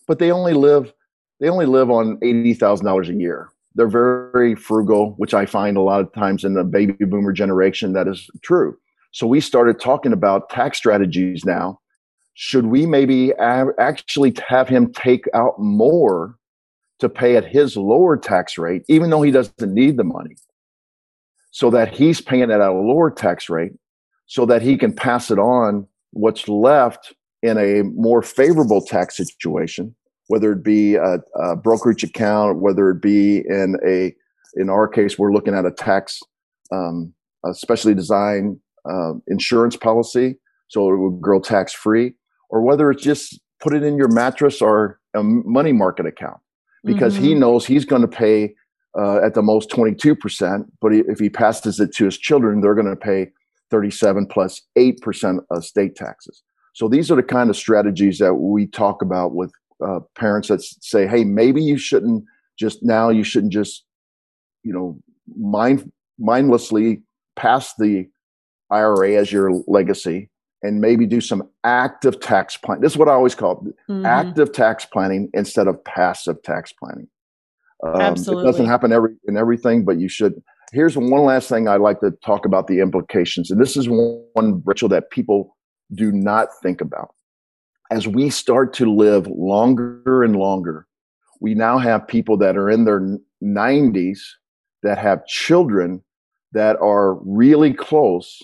but 0.08 0.20
they 0.20 0.32
only 0.32 0.54
live 0.54 0.94
they 1.40 1.50
only 1.50 1.66
live 1.66 1.90
on 1.90 2.18
eighty 2.22 2.54
thousand 2.54 2.86
dollars 2.86 3.10
a 3.10 3.14
year. 3.14 3.50
They're 3.76 3.88
very 3.88 4.56
frugal, 4.56 5.16
which 5.18 5.34
I 5.34 5.46
find 5.46 5.78
a 5.78 5.82
lot 5.82 6.02
of 6.02 6.14
times 6.14 6.44
in 6.44 6.54
the 6.54 6.64
baby 6.64 7.06
boomer 7.06 7.34
generation 7.34 7.94
that 7.94 8.08
is 8.08 8.30
true. 8.44 8.78
So 9.12 9.26
we 9.28 9.42
started 9.42 9.80
talking 9.80 10.14
about 10.14 10.50
tax 10.50 10.78
strategies 10.78 11.44
now. 11.44 11.80
Should 12.36 12.68
we 12.68 12.86
maybe 12.86 13.34
actually 13.34 14.36
have 14.48 14.68
him 14.68 14.92
take 14.94 15.26
out 15.34 15.60
more 15.60 16.38
to 17.00 17.10
pay 17.10 17.36
at 17.36 17.46
his 17.46 17.76
lower 17.76 18.16
tax 18.16 18.58
rate, 18.58 18.84
even 18.88 19.10
though 19.10 19.22
he 19.22 19.32
doesn't 19.32 19.74
need 19.74 19.98
the 19.98 20.04
money, 20.04 20.36
so 21.52 21.70
that 21.70 21.94
he's 21.94 22.22
paying 22.22 22.50
at 22.52 22.62
a 22.62 22.72
lower 22.72 23.12
tax 23.12 23.50
rate, 23.50 23.74
so 24.26 24.46
that 24.46 24.62
he 24.62 24.78
can 24.78 24.94
pass 24.94 25.30
it 25.30 25.40
on 25.40 25.88
what's 26.12 26.48
left 26.48 27.14
in 27.44 27.58
a 27.58 27.84
more 27.84 28.24
favorable 28.24 28.82
tax 28.82 29.18
situation, 29.18 29.94
whether 30.28 30.54
it 30.54 30.64
be 30.64 30.96
a, 30.96 31.18
a 31.36 31.56
brokerage 31.56 32.04
account, 32.04 32.62
whether 32.62 32.90
it 32.90 33.02
be 33.02 33.40
in 33.48 33.76
a, 33.86 34.16
in 34.56 34.70
our 34.70 34.88
case, 34.88 35.20
we're 35.20 35.34
looking 35.34 35.54
at 35.54 35.66
a 35.66 35.72
tax, 35.72 36.22
um, 36.72 37.14
a 37.46 37.54
specially 37.54 37.94
designed 37.94 38.58
uh, 38.90 39.12
insurance 39.28 39.76
policy, 39.76 40.38
so 40.70 40.92
it 40.92 40.98
would 40.98 41.22
grow 41.22 41.40
tax 41.40 41.74
free, 41.74 42.14
or 42.50 42.62
whether 42.62 42.90
it's 42.90 43.04
just 43.04 43.40
put 43.60 43.74
it 43.74 43.84
in 43.84 43.98
your 43.98 44.08
mattress 44.08 44.62
or 44.62 45.00
a 45.14 45.22
money 45.22 45.74
market 45.74 46.06
account, 46.06 46.40
because 46.86 47.16
mm-hmm. 47.16 47.26
he 47.26 47.36
knows 47.36 47.66
he's 47.66 47.86
going 47.86 48.02
to 48.02 48.08
pay 48.08 48.56
uh, 48.98 49.18
at 49.18 49.34
the 49.34 49.42
most 49.42 49.70
22%, 49.70 50.66
but 50.82 50.94
if 50.94 51.20
he 51.20 51.30
passes 51.30 51.80
it 51.80 51.94
to 51.96 52.06
his 52.06 52.18
children, 52.18 52.62
they're 52.62 52.76
going 52.76 52.88
to 52.88 52.96
pay 52.96 53.28
37 53.70 54.28
plus 54.28 54.62
8% 54.78 55.40
of 55.50 55.66
state 55.66 55.96
taxes. 55.96 56.44
So 56.74 56.88
these 56.88 57.12
are 57.12 57.16
the 57.16 57.24
kind 57.24 57.50
of 57.50 57.56
strategies 57.56 58.18
that 58.18 58.36
we 58.36 58.68
talk 58.68 59.02
about 59.02 59.34
with 59.34 59.52
uh, 59.86 60.00
parents 60.16 60.48
that 60.50 60.62
say, 60.62 61.08
"Hey, 61.08 61.24
maybe 61.24 61.62
you 61.62 61.78
shouldn't 61.78 62.26
just 62.58 62.84
now. 62.84 63.10
You 63.10 63.24
shouldn't 63.24 63.54
just, 63.54 63.86
you 64.64 64.74
know, 64.74 65.00
mind 65.38 65.92
mindlessly 66.20 67.04
pass 67.36 67.74
the 67.78 68.08
IRA 68.70 69.16
as 69.16 69.32
your 69.32 69.52
legacy, 69.68 70.30
and 70.64 70.82
maybe 70.82 71.06
do 71.06 71.22
some 71.22 71.48
active 71.64 72.20
tax 72.20 72.58
planning. 72.58 72.82
This 72.82 72.94
is 72.94 72.98
what 72.98 73.08
I 73.08 73.14
always 73.14 73.36
call 73.36 73.64
it: 73.68 73.76
mm-hmm. 73.92 74.06
active 74.06 74.52
tax 74.52 74.86
planning 74.86 75.30
instead 75.34 75.68
of 75.68 75.84
passive 75.84 76.42
tax 76.42 76.74
planning. 76.74 77.08
Um, 77.86 78.02
Absolutely. 78.02 78.44
It 78.44 78.52
doesn't 78.52 78.66
happen 78.66 78.92
every 78.92 79.16
in 79.28 79.38
everything, 79.38 79.86
but 79.86 80.00
you 80.00 80.10
should. 80.10 80.42
Here's 80.72 80.98
one 80.98 81.24
last 81.24 81.50
thing 81.50 81.68
I'd 81.68 81.82
like 81.82 82.00
to 82.00 82.10
talk 82.26 82.46
about 82.48 82.66
the 82.66 82.80
implications, 82.80 83.52
and 83.52 83.62
this 83.62 83.78
is 83.78 83.88
one, 83.88 84.64
Rachel, 84.66 84.90
that 84.90 85.12
people 85.12 85.53
do 85.94 86.12
not 86.12 86.50
think 86.62 86.82
about. 86.82 87.14
As 87.92 88.08
we 88.08 88.30
start 88.30 88.74
to 88.76 88.92
live 88.92 89.28
longer 89.28 90.24
and 90.24 90.36
longer, 90.36 90.88
we 91.40 91.54
now 91.54 91.78
have 91.78 92.08
people 92.08 92.38
that 92.38 92.58
are 92.58 92.70
in 92.70 92.86
their 92.86 93.20
90s 93.44 94.20
that 94.82 94.98
have 94.98 95.26
children 95.26 96.02
that 96.54 96.78
are 96.78 97.16
really 97.26 97.74
close 97.74 98.42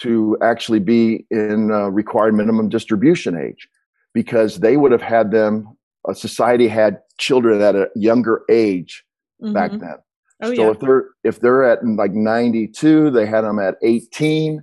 to 0.00 0.36
actually 0.42 0.80
be 0.80 1.26
in 1.30 1.70
uh, 1.70 1.88
required 1.88 2.34
minimum 2.34 2.68
distribution 2.68 3.36
age 3.36 3.68
because 4.14 4.58
they 4.58 4.76
would 4.76 4.92
have 4.92 5.02
had 5.02 5.30
them 5.30 5.76
a 6.08 6.14
society 6.14 6.66
had 6.66 6.98
children 7.18 7.60
at 7.62 7.76
a 7.76 7.88
younger 7.94 8.42
age 8.50 9.04
mm-hmm. 9.40 9.52
back 9.52 9.70
then 9.70 9.96
oh, 10.42 10.54
so 10.54 10.64
yeah. 10.64 10.70
if 10.70 10.80
they're 10.80 11.04
if 11.22 11.40
they're 11.40 11.62
at 11.62 11.86
like 11.86 12.12
92 12.12 13.10
they 13.10 13.26
had 13.26 13.42
them 13.42 13.58
at 13.58 13.76
18 13.82 14.62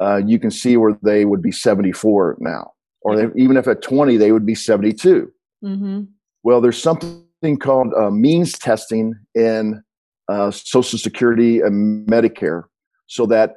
uh, 0.00 0.20
you 0.24 0.38
can 0.38 0.50
see 0.50 0.76
where 0.76 0.98
they 1.02 1.24
would 1.24 1.42
be 1.42 1.52
74 1.52 2.36
now. 2.40 2.72
Or 3.02 3.16
they, 3.16 3.26
even 3.40 3.56
if 3.56 3.66
at 3.68 3.82
20, 3.82 4.16
they 4.16 4.32
would 4.32 4.46
be 4.46 4.54
72. 4.54 5.30
Mm-hmm. 5.64 6.02
Well, 6.42 6.60
there's 6.60 6.80
something 6.80 7.58
called 7.58 7.92
uh, 7.94 8.10
means 8.10 8.52
testing 8.52 9.14
in 9.34 9.82
uh, 10.28 10.50
Social 10.50 10.98
Security 10.98 11.60
and 11.60 12.06
Medicare, 12.08 12.64
so 13.06 13.26
that 13.26 13.56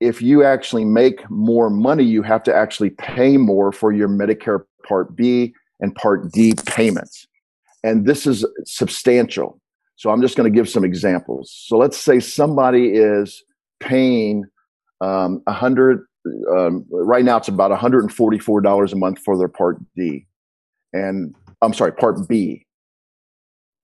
if 0.00 0.22
you 0.22 0.44
actually 0.44 0.84
make 0.84 1.28
more 1.28 1.70
money, 1.70 2.04
you 2.04 2.22
have 2.22 2.42
to 2.44 2.54
actually 2.54 2.90
pay 2.90 3.36
more 3.36 3.72
for 3.72 3.92
your 3.92 4.08
Medicare 4.08 4.64
Part 4.86 5.14
B 5.16 5.54
and 5.80 5.94
Part 5.94 6.32
D 6.32 6.54
payments. 6.66 7.26
And 7.84 8.06
this 8.06 8.26
is 8.26 8.44
substantial. 8.64 9.60
So 9.96 10.10
I'm 10.10 10.22
just 10.22 10.36
going 10.36 10.50
to 10.50 10.56
give 10.56 10.68
some 10.68 10.84
examples. 10.84 11.52
So 11.66 11.76
let's 11.76 11.98
say 11.98 12.20
somebody 12.20 12.90
is 12.90 13.42
paying 13.80 14.44
um, 15.00 15.42
100 15.44 16.04
um, 16.54 16.84
right 16.90 17.24
now 17.24 17.36
it's 17.38 17.48
about 17.48 17.70
$144 17.70 18.92
a 18.92 18.96
month 18.96 19.18
for 19.24 19.38
their 19.38 19.48
part 19.48 19.78
d. 19.96 20.26
And 20.92 21.34
i'm 21.62 21.72
sorry 21.72 21.92
part 21.92 22.28
b. 22.28 22.64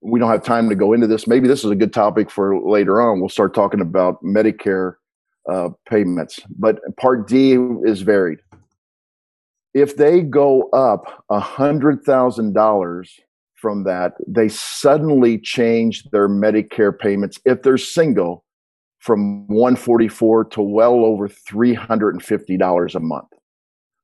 We 0.02 0.20
don't 0.20 0.30
have 0.30 0.44
time 0.44 0.68
to 0.68 0.74
go 0.74 0.92
into 0.92 1.06
this. 1.06 1.26
Maybe 1.26 1.48
this 1.48 1.64
is 1.64 1.70
a 1.70 1.76
good 1.76 1.94
topic 1.94 2.30
for 2.30 2.60
later 2.60 3.00
on. 3.00 3.20
We'll 3.20 3.30
start 3.30 3.54
talking 3.54 3.80
about 3.80 4.22
medicare 4.22 4.96
uh, 5.50 5.70
payments. 5.88 6.40
But 6.58 6.80
part 6.98 7.26
d 7.26 7.56
is 7.84 8.02
varied. 8.02 8.40
If 9.72 9.96
they 9.96 10.20
go 10.20 10.68
up 10.70 11.24
a 11.30 11.40
$100000 11.40 13.08
from 13.64 13.84
that 13.84 14.12
they 14.28 14.46
suddenly 14.46 15.38
change 15.38 16.04
their 16.10 16.28
medicare 16.28 16.96
payments 16.96 17.40
if 17.46 17.62
they're 17.62 17.78
single 17.78 18.43
from 19.04 19.46
144 19.48 20.46
to 20.46 20.62
well 20.62 21.04
over 21.04 21.28
$350 21.28 22.94
a 22.94 23.00
month. 23.00 23.28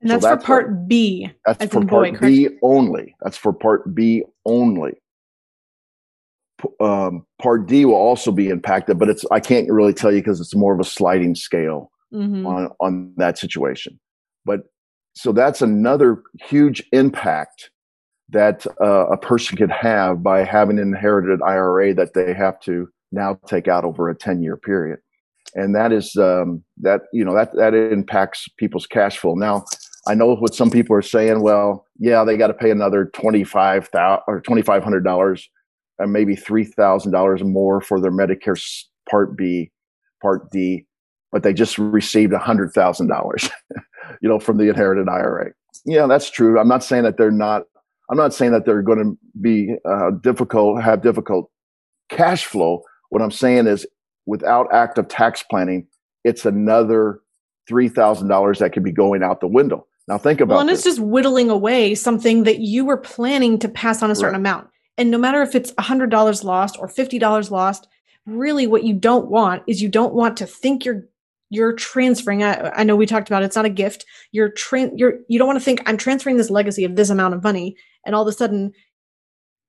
And 0.03 0.11
that's, 0.11 0.23
so 0.23 0.29
that's 0.29 0.43
for 0.43 0.47
part 0.47 0.71
what, 0.71 0.89
B. 0.89 1.31
That's 1.47 1.73
for 1.73 1.87
part 1.87 2.13
boy, 2.13 2.19
B 2.21 2.49
only. 2.63 3.17
That's 3.23 3.39
for 3.39 3.55
part 3.55 3.95
B 3.95 4.25
only. 4.45 5.01
Um, 6.81 7.27
part 7.41 7.67
D 7.67 7.87
will 7.87 7.95
also 7.95 8.31
be 8.31 8.51
impacted, 8.51 8.99
but 8.99 9.09
it's 9.09 9.25
I 9.31 9.41
can't 9.41 9.71
really 9.71 9.95
tell 9.95 10.13
you 10.13 10.21
because 10.21 10.39
it's 10.39 10.55
more 10.55 10.75
of 10.75 10.81
a 10.81 10.85
sliding 10.85 11.35
scale 11.35 11.91
mm-hmm. 12.13 12.47
on 12.47 12.71
on 12.81 13.15
that 13.17 13.39
situation. 13.39 13.99
But 14.45 14.65
so 15.15 15.33
that's 15.33 15.63
another 15.63 16.23
huge 16.47 16.83
impact 16.93 17.71
that 18.29 18.67
uh, 18.83 19.07
a 19.07 19.17
person 19.17 19.57
could 19.57 19.71
have 19.71 20.23
by 20.23 20.45
having 20.45 20.79
an 20.79 20.89
inherited 20.89 21.41
IRA 21.41 21.95
that 21.95 22.13
they 22.13 22.35
have 22.35 22.61
to 22.61 22.89
now 23.13 23.39
take 23.47 23.69
out 23.69 23.85
over 23.85 24.09
a 24.09 24.15
10 24.15 24.43
year 24.43 24.57
period. 24.57 24.99
And 25.55 25.75
that 25.75 25.93
is 25.93 26.15
um, 26.17 26.63
that 26.79 27.03
you 27.13 27.25
know 27.25 27.35
that 27.35 27.55
that 27.57 27.75
impacts 27.75 28.49
people's 28.57 28.87
cash 28.87 29.19
flow. 29.19 29.35
Now 29.35 29.65
i 30.07 30.15
know 30.15 30.35
what 30.35 30.55
some 30.55 30.71
people 30.71 30.97
are 30.97 31.03
saying 31.03 31.43
well 31.43 31.87
yeah 31.99 32.25
they 32.25 32.37
got 32.37 32.49
to 32.49 32.55
pay 32.55 32.71
another 32.71 33.11
25000 33.15 34.23
or 34.27 34.43
$2500 34.43 35.43
and 35.99 36.13
maybe 36.13 36.35
$3000 36.35 37.45
more 37.45 37.81
for 37.81 38.01
their 38.01 38.13
medicare 38.13 38.85
part 39.09 39.37
b 39.37 39.71
part 40.23 40.51
d 40.51 40.87
but 41.33 41.43
they 41.43 41.53
just 41.53 41.79
received 41.79 42.33
$100000 42.33 43.51
you 44.23 44.29
know 44.29 44.39
from 44.39 44.57
the 44.57 44.69
inherited 44.69 45.09
ira 45.09 45.51
yeah 45.85 46.07
that's 46.07 46.31
true. 46.31 46.59
I'm 46.59 46.69
not 46.69 46.85
saying 46.85 47.05
that 47.05 47.17
they're 47.17 47.31
not 47.31 47.63
i'm 48.11 48.17
not 48.17 48.35
saying 48.35 48.53
that 48.53 48.65
they're 48.65 48.83
going 48.83 48.99
to 48.99 49.19
be 49.41 49.75
uh, 49.89 50.11
difficult 50.23 50.83
have 50.83 51.03
difficult 51.03 51.51
cash 52.09 52.45
flow 52.45 52.83
what 53.11 53.23
I'm 53.23 53.31
saying 53.31 53.67
is, 53.67 53.87
without 54.27 54.73
active 54.73 55.09
tax 55.09 55.43
planning, 55.43 55.87
it's 56.25 56.45
another 56.45 57.21
three 57.69 57.89
thousand 57.89 58.29
dollars 58.29 58.59
that 58.59 58.73
could 58.73 58.83
be 58.83 58.93
going 58.93 59.23
out 59.23 59.41
the 59.41 59.47
window. 59.47 59.87
Now 60.09 60.19
think 60.19 60.41
about. 60.41 60.55
Well, 60.55 60.61
and 60.61 60.69
this. 60.69 60.81
it's 60.81 60.97
just 60.97 61.01
whittling 61.01 61.51
away 61.51 61.95
something 61.95 62.45
that 62.45 62.61
you 62.61 62.85
were 62.85 62.97
planning 62.97 63.59
to 63.61 63.69
pass 63.69 64.03
on 64.03 64.11
a 64.11 64.15
certain 64.15 64.33
right. 64.33 64.41
amount. 64.41 64.69
And 64.99 65.11
no 65.11 65.19
matter 65.19 65.43
if 65.43 65.55
it's 65.55 65.73
hundred 65.79 66.11
dollars 66.11 66.43
lost 66.43 66.77
or 66.79 66.89
fifty 66.89 67.19
dollars 67.19 67.51
lost, 67.51 67.87
really, 68.27 68.67
what 68.67 68.85
you 68.85 68.95
don't 68.95 69.31
want 69.31 69.63
is 69.67 69.81
you 69.81 69.89
don't 69.89 70.15
want 70.15 70.37
to 70.39 70.47
think 70.47 70.85
you're 70.85 71.05
you're 71.49 71.75
transferring. 71.75 72.43
I, 72.43 72.71
I 72.71 72.85
know 72.85 72.97
we 72.97 73.07
talked 73.07 73.29
about 73.29 73.43
it, 73.43 73.47
it's 73.47 73.57
not 73.57 73.65
a 73.65 73.71
gift. 73.71 74.05
You're 74.33 74.51
tran 74.51 74.93
you're 74.97 75.21
you 75.29 75.39
don't 75.39 75.49
want 75.49 75.59
to 75.59 75.65
think 75.65 75.83
I'm 75.87 75.97
transferring 75.97 76.37
this 76.37 76.51
legacy 76.51 76.85
of 76.85 76.97
this 76.97 77.11
amount 77.11 77.35
of 77.35 77.43
money, 77.43 77.77
and 78.05 78.15
all 78.15 78.23
of 78.23 78.29
a 78.29 78.37
sudden 78.37 78.73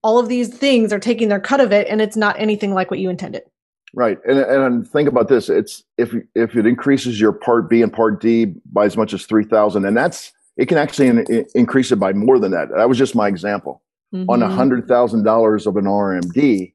all 0.04 0.20
of 0.20 0.30
these 0.30 0.50
things 0.50 0.92
are 0.92 1.00
taking 1.00 1.28
their 1.28 1.40
cut 1.40 1.60
of 1.60 1.72
it 1.72 1.88
and 1.88 2.02
it's 2.02 2.16
not 2.16 2.40
anything 2.40 2.74
like 2.74 2.90
what 2.90 3.00
you 3.00 3.10
intended. 3.10 3.44
Right. 3.94 4.18
And, 4.28 4.40
and 4.40 4.90
think 4.90 5.10
about 5.10 5.28
this 5.28 5.50
it's 5.50 5.84
if 5.98 6.14
if 6.34 6.56
it 6.56 6.66
increases 6.66 7.20
your 7.20 7.34
part 7.34 7.70
b 7.70 7.82
and 7.82 7.92
part 7.92 8.22
d 8.22 8.54
by 8.72 8.86
as 8.86 8.96
much 8.96 9.14
as 9.14 9.26
3000 9.26 9.86
and 9.86 9.98
that's 9.98 10.32
it 10.58 10.68
can 10.68 10.78
actually 10.78 11.08
in, 11.08 11.46
increase 11.56 11.92
it 11.92 11.98
by 11.98 12.14
more 12.14 12.40
than 12.40 12.52
that. 12.52 12.70
That 12.76 12.88
was 12.88 12.98
just 12.98 13.16
my 13.16 13.28
example. 13.28 13.82
Mm-hmm. 14.14 14.30
on 14.30 14.44
a 14.44 14.50
hundred 14.50 14.90
thousand 14.90 15.24
dollars 15.24 15.66
of 15.66 15.78
an 15.78 15.86
rmd 15.86 16.74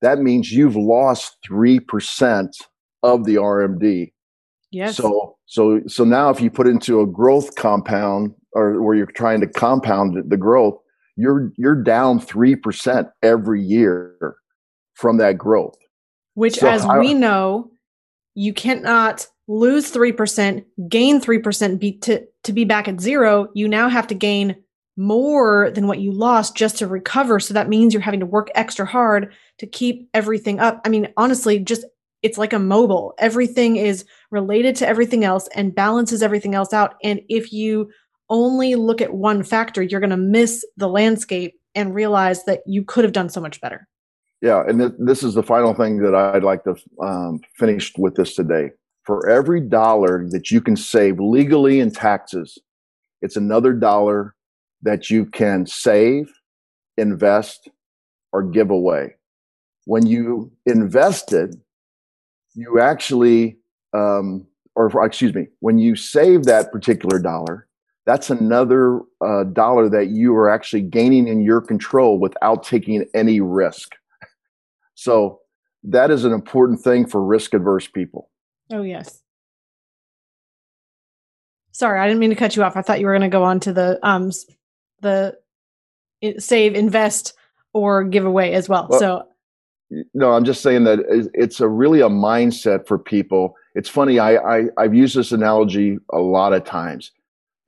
that 0.00 0.20
means 0.20 0.50
you've 0.50 0.74
lost 0.74 1.36
3% 1.46 2.48
of 3.02 3.26
the 3.26 3.34
rmd 3.34 4.10
yes. 4.70 4.96
So 4.96 5.36
so 5.44 5.82
so 5.86 6.04
now 6.04 6.30
if 6.30 6.40
you 6.40 6.50
put 6.50 6.66
into 6.66 7.02
a 7.02 7.06
growth 7.06 7.56
compound 7.56 8.34
or 8.52 8.80
where 8.80 8.96
you're 8.96 9.04
trying 9.04 9.42
to 9.42 9.46
compound 9.46 10.30
the 10.30 10.36
growth 10.38 10.78
you're 11.18 11.52
you're 11.56 11.74
down 11.74 12.20
3% 12.20 13.10
every 13.22 13.62
year 13.62 14.36
from 14.94 15.18
that 15.18 15.36
growth. 15.36 15.76
Which 16.34 16.56
so 16.56 16.68
as 16.68 16.86
we 16.86 17.12
know, 17.12 17.72
you 18.34 18.54
cannot 18.54 19.26
lose 19.48 19.90
3%, 19.90 20.64
gain 20.88 21.20
3% 21.20 21.80
be, 21.80 21.92
to 21.98 22.24
to 22.44 22.52
be 22.52 22.64
back 22.64 22.86
at 22.86 23.00
zero, 23.00 23.48
you 23.54 23.66
now 23.66 23.88
have 23.88 24.06
to 24.06 24.14
gain 24.14 24.56
more 24.96 25.70
than 25.70 25.86
what 25.88 25.98
you 25.98 26.12
lost 26.12 26.56
just 26.56 26.78
to 26.78 26.86
recover. 26.86 27.40
So 27.40 27.52
that 27.54 27.68
means 27.68 27.92
you're 27.92 28.00
having 28.00 28.20
to 28.20 28.26
work 28.26 28.50
extra 28.54 28.86
hard 28.86 29.32
to 29.58 29.66
keep 29.66 30.08
everything 30.14 30.60
up. 30.60 30.80
I 30.84 30.88
mean, 30.88 31.08
honestly, 31.16 31.58
just 31.58 31.84
it's 32.22 32.38
like 32.38 32.52
a 32.52 32.58
mobile. 32.58 33.14
Everything 33.18 33.76
is 33.76 34.04
related 34.30 34.76
to 34.76 34.88
everything 34.88 35.24
else 35.24 35.48
and 35.54 35.74
balances 35.74 36.22
everything 36.22 36.54
else 36.54 36.72
out. 36.72 36.96
And 37.02 37.20
if 37.28 37.52
you 37.52 37.90
only 38.30 38.74
look 38.74 39.00
at 39.00 39.14
one 39.14 39.42
factor, 39.42 39.82
you're 39.82 40.00
going 40.00 40.10
to 40.10 40.16
miss 40.16 40.64
the 40.76 40.88
landscape 40.88 41.54
and 41.74 41.94
realize 41.94 42.44
that 42.44 42.60
you 42.66 42.84
could 42.84 43.04
have 43.04 43.12
done 43.12 43.28
so 43.28 43.40
much 43.40 43.60
better. 43.60 43.86
Yeah, 44.40 44.62
and 44.68 44.78
th- 44.78 44.92
this 44.98 45.22
is 45.22 45.34
the 45.34 45.42
final 45.42 45.74
thing 45.74 45.98
that 45.98 46.14
I'd 46.14 46.44
like 46.44 46.64
to 46.64 46.76
um, 47.02 47.40
finish 47.56 47.92
with 47.96 48.14
this 48.14 48.34
today. 48.34 48.70
For 49.04 49.28
every 49.28 49.60
dollar 49.60 50.26
that 50.30 50.50
you 50.50 50.60
can 50.60 50.76
save 50.76 51.18
legally 51.18 51.80
in 51.80 51.90
taxes, 51.90 52.58
it's 53.22 53.36
another 53.36 53.72
dollar 53.72 54.34
that 54.82 55.10
you 55.10 55.26
can 55.26 55.66
save, 55.66 56.30
invest, 56.96 57.68
or 58.32 58.42
give 58.42 58.70
away. 58.70 59.14
When 59.86 60.06
you 60.06 60.52
invested, 60.66 61.56
you 62.54 62.80
actually, 62.80 63.56
um, 63.94 64.46
or 64.74 65.04
excuse 65.04 65.34
me, 65.34 65.46
when 65.60 65.78
you 65.78 65.96
save 65.96 66.44
that 66.44 66.70
particular 66.70 67.18
dollar, 67.18 67.67
that's 68.08 68.30
another 68.30 69.02
uh, 69.20 69.44
dollar 69.44 69.90
that 69.90 70.06
you 70.06 70.34
are 70.34 70.48
actually 70.48 70.80
gaining 70.80 71.28
in 71.28 71.42
your 71.42 71.60
control 71.60 72.18
without 72.18 72.62
taking 72.64 73.04
any 73.12 73.38
risk. 73.42 73.96
So 74.94 75.40
that 75.84 76.10
is 76.10 76.24
an 76.24 76.32
important 76.32 76.80
thing 76.80 77.06
for 77.06 77.22
risk 77.22 77.52
adverse 77.52 77.86
people. 77.86 78.30
Oh, 78.72 78.80
yes. 78.80 79.20
sorry, 81.72 82.00
I 82.00 82.06
didn't 82.06 82.20
mean 82.20 82.30
to 82.30 82.36
cut 82.36 82.56
you 82.56 82.62
off. 82.62 82.78
I 82.78 82.82
thought 82.82 82.98
you 82.98 83.04
were 83.04 83.12
going 83.12 83.30
to 83.30 83.36
go 83.36 83.44
on 83.44 83.60
to 83.60 83.74
the 83.74 83.98
um 84.02 84.30
the 85.02 85.36
save, 86.38 86.74
invest, 86.74 87.34
or 87.74 88.04
give 88.04 88.24
away 88.24 88.54
as 88.54 88.70
well. 88.70 88.86
well 88.88 88.98
so 88.98 89.28
no, 90.14 90.32
I'm 90.32 90.44
just 90.44 90.62
saying 90.62 90.84
that 90.84 91.00
it's 91.34 91.60
a 91.60 91.68
really 91.68 92.00
a 92.00 92.08
mindset 92.08 92.86
for 92.86 92.98
people. 92.98 93.54
It's 93.74 93.88
funny. 93.90 94.18
I, 94.18 94.36
I 94.36 94.64
I've 94.78 94.94
used 94.94 95.14
this 95.14 95.30
analogy 95.30 95.98
a 96.10 96.18
lot 96.18 96.54
of 96.54 96.64
times. 96.64 97.12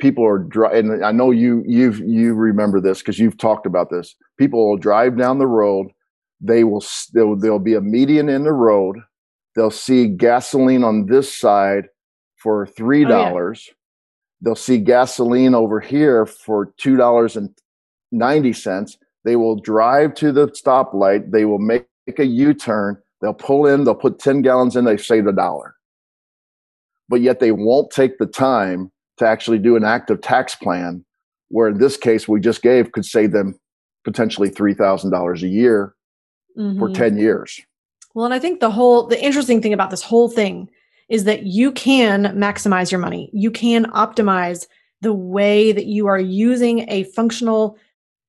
People 0.01 0.27
are 0.27 0.39
driving, 0.39 0.91
and 0.91 1.05
I 1.05 1.13
know 1.13 1.31
you 1.31 1.63
you've 1.67 2.01
you 2.01 2.35
remember 2.35 2.81
this 2.81 2.99
because 3.01 3.19
you've 3.19 3.39
talked 3.39 3.67
about 3.67 3.91
this. 3.91 4.17
People 4.39 4.69
will 4.69 4.77
drive 4.77 5.17
down 5.17 5.39
the 5.39 5.47
road. 5.47 5.89
They 6.41 6.65
will 6.65 6.85
there'll, 7.13 7.37
there'll 7.37 7.59
be 7.59 7.75
a 7.75 7.81
median 7.81 8.29
in 8.29 8.45
the 8.45 8.53
road. 8.53 8.97
They'll 9.55 9.71
see 9.71 10.07
gasoline 10.07 10.85
on 10.85 11.07
this 11.07 11.37
side 11.37 11.85
for 12.37 12.67
three 12.67 13.05
dollars. 13.05 13.67
Oh, 13.69 13.71
yeah. 13.71 13.75
They'll 14.43 14.55
see 14.57 14.79
gasoline 14.79 15.55
over 15.55 15.81
here 15.81 16.25
for 16.25 16.73
two 16.79 16.97
dollars 16.97 17.37
and 17.37 17.51
ninety 18.11 18.53
cents. 18.53 18.97
They 19.25 19.37
will 19.37 19.57
drive 19.57 20.15
to 20.15 20.33
the 20.33 20.49
stoplight. 20.49 21.31
They 21.31 21.45
will 21.45 21.59
make 21.59 21.87
a 22.19 22.25
U 22.25 22.55
turn. 22.55 22.97
They'll 23.21 23.35
pull 23.35 23.67
in, 23.67 23.85
they'll 23.85 23.95
put 23.95 24.19
10 24.19 24.43
gallons 24.43 24.77
in, 24.77 24.85
they've 24.85 25.01
saved 25.01 25.29
a 25.29 25.33
dollar. 25.33 25.75
But 27.09 27.21
yet 27.21 27.41
they 27.41 27.53
won't 27.53 27.91
take 27.91 28.19
the 28.19 28.27
time 28.27 28.91
to 29.20 29.26
actually 29.26 29.59
do 29.59 29.76
an 29.76 29.85
active 29.85 30.20
tax 30.20 30.54
plan, 30.54 31.04
where 31.48 31.68
in 31.68 31.78
this 31.78 31.96
case 31.96 32.26
we 32.26 32.40
just 32.40 32.62
gave 32.62 32.92
could 32.92 33.04
save 33.04 33.33
them 33.33 33.59
potentially 34.04 34.50
$3,000 34.50 35.42
a 35.42 35.48
year 35.48 35.94
mm-hmm. 36.59 36.78
for 36.78 36.90
10 36.90 37.16
years. 37.16 37.61
Well, 38.14 38.24
and 38.24 38.35
I 38.35 38.38
think 38.38 38.61
the 38.61 38.70
whole, 38.70 39.06
the 39.06 39.22
interesting 39.22 39.62
thing 39.62 39.72
about 39.72 39.90
this 39.90 40.02
whole 40.02 40.28
thing 40.28 40.68
is 41.09 41.24
that 41.24 41.44
you 41.44 41.70
can 41.72 42.24
maximize 42.37 42.90
your 42.90 43.00
money. 43.00 43.30
You 43.33 43.50
can 43.50 43.85
optimize 43.92 44.66
the 45.00 45.12
way 45.12 45.72
that 45.72 45.87
you 45.87 46.06
are 46.06 46.18
using 46.18 46.90
a 46.90 47.04
functional 47.04 47.78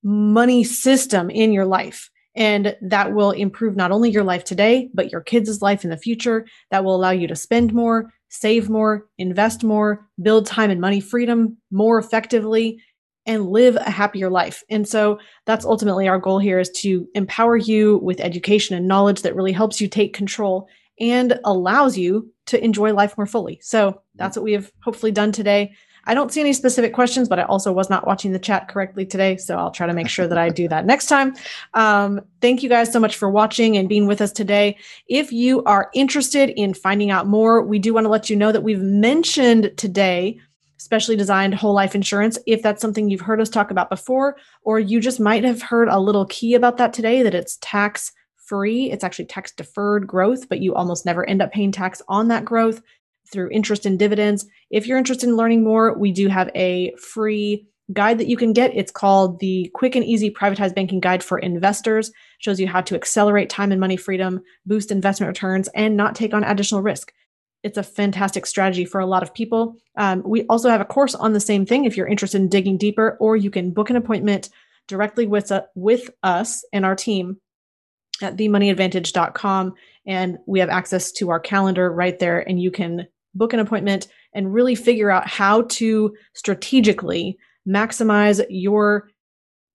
money 0.02 0.64
system 0.64 1.30
in 1.30 1.52
your 1.52 1.66
life. 1.66 2.10
And 2.34 2.76
that 2.80 3.12
will 3.12 3.30
improve 3.30 3.76
not 3.76 3.92
only 3.92 4.10
your 4.10 4.24
life 4.24 4.44
today, 4.44 4.88
but 4.94 5.12
your 5.12 5.20
kids' 5.20 5.62
life 5.62 5.84
in 5.84 5.90
the 5.90 5.96
future. 5.96 6.46
That 6.70 6.84
will 6.84 6.96
allow 6.96 7.10
you 7.10 7.28
to 7.28 7.36
spend 7.36 7.74
more, 7.74 8.12
save 8.32 8.70
more, 8.70 9.06
invest 9.18 9.62
more, 9.62 10.08
build 10.20 10.46
time 10.46 10.70
and 10.70 10.80
money 10.80 11.00
freedom 11.00 11.58
more 11.70 11.98
effectively, 11.98 12.80
and 13.26 13.46
live 13.46 13.76
a 13.76 13.90
happier 13.90 14.30
life. 14.30 14.64
And 14.70 14.88
so 14.88 15.18
that's 15.46 15.66
ultimately 15.66 16.08
our 16.08 16.18
goal 16.18 16.38
here 16.38 16.58
is 16.58 16.70
to 16.80 17.06
empower 17.14 17.56
you 17.56 17.98
with 18.02 18.20
education 18.20 18.74
and 18.74 18.88
knowledge 18.88 19.22
that 19.22 19.36
really 19.36 19.52
helps 19.52 19.80
you 19.80 19.86
take 19.86 20.14
control 20.14 20.66
and 20.98 21.38
allows 21.44 21.96
you 21.96 22.32
to 22.46 22.62
enjoy 22.64 22.92
life 22.94 23.16
more 23.16 23.26
fully. 23.26 23.60
So 23.62 24.00
that's 24.16 24.36
what 24.36 24.44
we 24.44 24.52
have 24.52 24.72
hopefully 24.82 25.12
done 25.12 25.30
today. 25.30 25.72
I 26.04 26.14
don't 26.14 26.32
see 26.32 26.40
any 26.40 26.52
specific 26.52 26.92
questions, 26.92 27.28
but 27.28 27.38
I 27.38 27.42
also 27.44 27.72
was 27.72 27.88
not 27.88 28.06
watching 28.06 28.32
the 28.32 28.38
chat 28.38 28.68
correctly 28.68 29.06
today. 29.06 29.36
So 29.36 29.56
I'll 29.56 29.70
try 29.70 29.86
to 29.86 29.92
make 29.92 30.08
sure 30.08 30.26
that 30.26 30.38
I 30.38 30.48
do 30.48 30.68
that 30.68 30.84
next 30.84 31.06
time. 31.06 31.34
Um, 31.74 32.20
thank 32.40 32.62
you 32.62 32.68
guys 32.68 32.92
so 32.92 32.98
much 32.98 33.16
for 33.16 33.30
watching 33.30 33.76
and 33.76 33.88
being 33.88 34.06
with 34.06 34.20
us 34.20 34.32
today. 34.32 34.76
If 35.06 35.32
you 35.32 35.62
are 35.64 35.90
interested 35.94 36.50
in 36.50 36.74
finding 36.74 37.10
out 37.10 37.26
more, 37.26 37.62
we 37.62 37.78
do 37.78 37.94
want 37.94 38.04
to 38.04 38.10
let 38.10 38.28
you 38.28 38.36
know 38.36 38.52
that 38.52 38.62
we've 38.62 38.80
mentioned 38.80 39.72
today 39.76 40.40
specially 40.78 41.16
designed 41.16 41.54
whole 41.54 41.74
life 41.74 41.94
insurance. 41.94 42.38
If 42.44 42.60
that's 42.60 42.82
something 42.82 43.08
you've 43.08 43.20
heard 43.20 43.40
us 43.40 43.48
talk 43.48 43.70
about 43.70 43.88
before, 43.88 44.36
or 44.62 44.80
you 44.80 45.00
just 45.00 45.20
might 45.20 45.44
have 45.44 45.62
heard 45.62 45.88
a 45.88 46.00
little 46.00 46.26
key 46.26 46.54
about 46.54 46.76
that 46.78 46.92
today, 46.92 47.22
that 47.22 47.34
it's 47.34 47.56
tax 47.60 48.12
free. 48.36 48.90
It's 48.90 49.04
actually 49.04 49.26
tax 49.26 49.52
deferred 49.52 50.06
growth, 50.06 50.48
but 50.48 50.58
you 50.58 50.74
almost 50.74 51.06
never 51.06 51.26
end 51.28 51.40
up 51.40 51.52
paying 51.52 51.70
tax 51.70 52.02
on 52.08 52.28
that 52.28 52.44
growth 52.44 52.82
through 53.32 53.50
interest 53.50 53.86
and 53.86 53.98
dividends. 53.98 54.46
If 54.70 54.86
you're 54.86 54.98
interested 54.98 55.28
in 55.28 55.36
learning 55.36 55.64
more, 55.64 55.96
we 55.98 56.12
do 56.12 56.28
have 56.28 56.50
a 56.54 56.94
free 56.96 57.66
guide 57.92 58.18
that 58.18 58.28
you 58.28 58.36
can 58.36 58.52
get. 58.52 58.74
It's 58.74 58.92
called 58.92 59.40
the 59.40 59.70
Quick 59.74 59.96
and 59.96 60.04
Easy 60.04 60.30
Privatized 60.30 60.74
Banking 60.74 61.00
Guide 61.00 61.22
for 61.22 61.38
Investors. 61.38 62.08
It 62.08 62.14
shows 62.38 62.60
you 62.60 62.68
how 62.68 62.80
to 62.82 62.94
accelerate 62.94 63.50
time 63.50 63.72
and 63.72 63.80
money 63.80 63.96
freedom, 63.96 64.40
boost 64.66 64.90
investment 64.90 65.28
returns, 65.28 65.68
and 65.74 65.96
not 65.96 66.14
take 66.14 66.34
on 66.34 66.44
additional 66.44 66.82
risk. 66.82 67.12
It's 67.62 67.78
a 67.78 67.82
fantastic 67.82 68.46
strategy 68.46 68.84
for 68.84 69.00
a 69.00 69.06
lot 69.06 69.22
of 69.22 69.34
people. 69.34 69.76
Um, 69.96 70.22
we 70.24 70.44
also 70.46 70.68
have 70.68 70.80
a 70.80 70.86
course 70.86 71.14
on 71.14 71.32
the 71.32 71.40
same 71.40 71.64
thing 71.64 71.84
if 71.84 71.96
you're 71.96 72.08
interested 72.08 72.40
in 72.40 72.48
digging 72.48 72.76
deeper, 72.76 73.16
or 73.20 73.36
you 73.36 73.50
can 73.50 73.72
book 73.72 73.90
an 73.90 73.96
appointment 73.96 74.48
directly 74.88 75.26
with, 75.26 75.52
uh, 75.52 75.62
with 75.74 76.10
us 76.22 76.64
and 76.72 76.84
our 76.84 76.96
team 76.96 77.40
at 78.20 78.36
themoneyadvantage.com. 78.36 79.74
And 80.06 80.38
we 80.46 80.60
have 80.60 80.70
access 80.70 81.12
to 81.12 81.30
our 81.30 81.40
calendar 81.40 81.92
right 81.92 82.18
there, 82.18 82.40
and 82.40 82.60
you 82.60 82.70
can 82.70 83.06
book 83.34 83.52
an 83.52 83.60
appointment 83.60 84.08
and 84.34 84.52
really 84.52 84.74
figure 84.74 85.10
out 85.10 85.28
how 85.28 85.62
to 85.62 86.14
strategically 86.34 87.36
maximize 87.68 88.44
your 88.48 89.08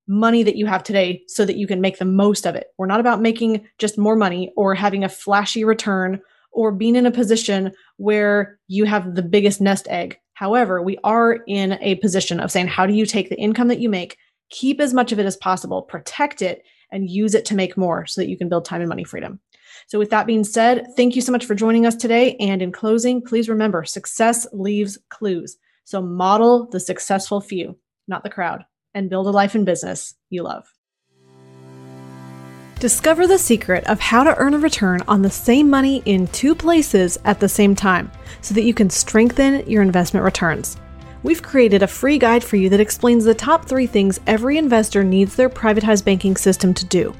money 0.07 0.43
that 0.43 0.55
you 0.55 0.65
have 0.65 0.83
today 0.83 1.21
so 1.27 1.45
that 1.45 1.57
you 1.57 1.67
can 1.67 1.81
make 1.81 1.99
the 1.99 2.05
most 2.05 2.45
of 2.45 2.55
it. 2.55 2.67
We're 2.77 2.85
not 2.85 2.99
about 2.99 3.21
making 3.21 3.67
just 3.77 3.97
more 3.97 4.15
money 4.15 4.51
or 4.55 4.73
having 4.73 5.03
a 5.03 5.09
flashy 5.09 5.63
return 5.63 6.21
or 6.51 6.71
being 6.71 6.95
in 6.95 7.05
a 7.05 7.11
position 7.11 7.71
where 7.97 8.57
you 8.67 8.85
have 8.85 9.15
the 9.15 9.21
biggest 9.21 9.59
nest 9.59 9.87
egg. 9.89 10.17
However, 10.33 10.81
we 10.81 10.97
are 11.03 11.39
in 11.47 11.73
a 11.81 11.95
position 11.95 12.39
of 12.39 12.51
saying, 12.51 12.67
how 12.67 12.85
do 12.85 12.93
you 12.93 13.05
take 13.05 13.29
the 13.29 13.39
income 13.39 13.67
that 13.67 13.79
you 13.79 13.89
make, 13.89 14.17
keep 14.49 14.79
as 14.79 14.93
much 14.93 15.11
of 15.11 15.19
it 15.19 15.25
as 15.25 15.35
possible, 15.35 15.81
protect 15.81 16.41
it, 16.41 16.63
and 16.91 17.09
use 17.09 17.35
it 17.35 17.45
to 17.45 17.55
make 17.55 17.77
more 17.77 18.05
so 18.05 18.21
that 18.21 18.29
you 18.29 18.37
can 18.37 18.49
build 18.49 18.65
time 18.65 18.81
and 18.81 18.89
money 18.89 19.03
freedom. 19.03 19.39
So, 19.87 19.99
with 19.99 20.09
that 20.09 20.27
being 20.27 20.43
said, 20.43 20.87
thank 20.95 21.15
you 21.15 21.21
so 21.21 21.31
much 21.31 21.45
for 21.45 21.55
joining 21.55 21.85
us 21.85 21.95
today. 21.95 22.35
And 22.39 22.61
in 22.61 22.71
closing, 22.71 23.21
please 23.21 23.49
remember 23.49 23.83
success 23.83 24.47
leaves 24.51 24.97
clues. 25.09 25.57
So, 25.83 26.01
model 26.01 26.67
the 26.69 26.79
successful 26.79 27.41
few, 27.41 27.77
not 28.07 28.23
the 28.23 28.29
crowd, 28.29 28.65
and 28.93 29.09
build 29.09 29.27
a 29.27 29.31
life 29.31 29.55
and 29.55 29.65
business 29.65 30.15
you 30.29 30.43
love. 30.43 30.65
Discover 32.79 33.25
the 33.25 33.39
secret 33.39 33.87
of 33.87 33.99
how 33.99 34.23
to 34.23 34.37
earn 34.37 34.53
a 34.53 34.59
return 34.59 35.01
on 35.07 35.23
the 35.23 35.31
same 35.31 35.67
money 35.67 36.03
in 36.05 36.27
two 36.27 36.53
places 36.53 37.17
at 37.25 37.39
the 37.39 37.49
same 37.49 37.73
time 37.73 38.11
so 38.41 38.53
that 38.53 38.65
you 38.65 38.73
can 38.73 38.91
strengthen 38.91 39.67
your 39.67 39.81
investment 39.81 40.23
returns. 40.23 40.77
We've 41.23 41.41
created 41.41 41.81
a 41.81 41.87
free 41.87 42.19
guide 42.19 42.43
for 42.43 42.55
you 42.55 42.69
that 42.69 42.79
explains 42.79 43.23
the 43.25 43.33
top 43.33 43.65
three 43.65 43.87
things 43.87 44.19
every 44.27 44.59
investor 44.59 45.03
needs 45.03 45.35
their 45.35 45.49
privatized 45.49 46.05
banking 46.05 46.37
system 46.37 46.73
to 46.75 46.85
do 46.85 47.15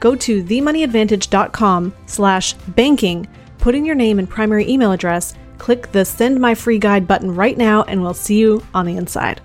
go 0.00 0.16
to 0.16 0.42
themoneyadvantage.com 0.42 1.94
slash 2.06 2.54
banking, 2.54 3.28
put 3.58 3.74
in 3.74 3.84
your 3.84 3.94
name 3.94 4.18
and 4.18 4.28
primary 4.28 4.68
email 4.68 4.92
address, 4.92 5.34
click 5.58 5.92
the 5.92 6.04
send 6.04 6.40
my 6.40 6.54
free 6.54 6.78
guide 6.78 7.06
button 7.06 7.34
right 7.34 7.56
now, 7.56 7.82
and 7.84 8.02
we'll 8.02 8.14
see 8.14 8.38
you 8.38 8.64
on 8.74 8.86
the 8.86 8.96
inside. 8.96 9.40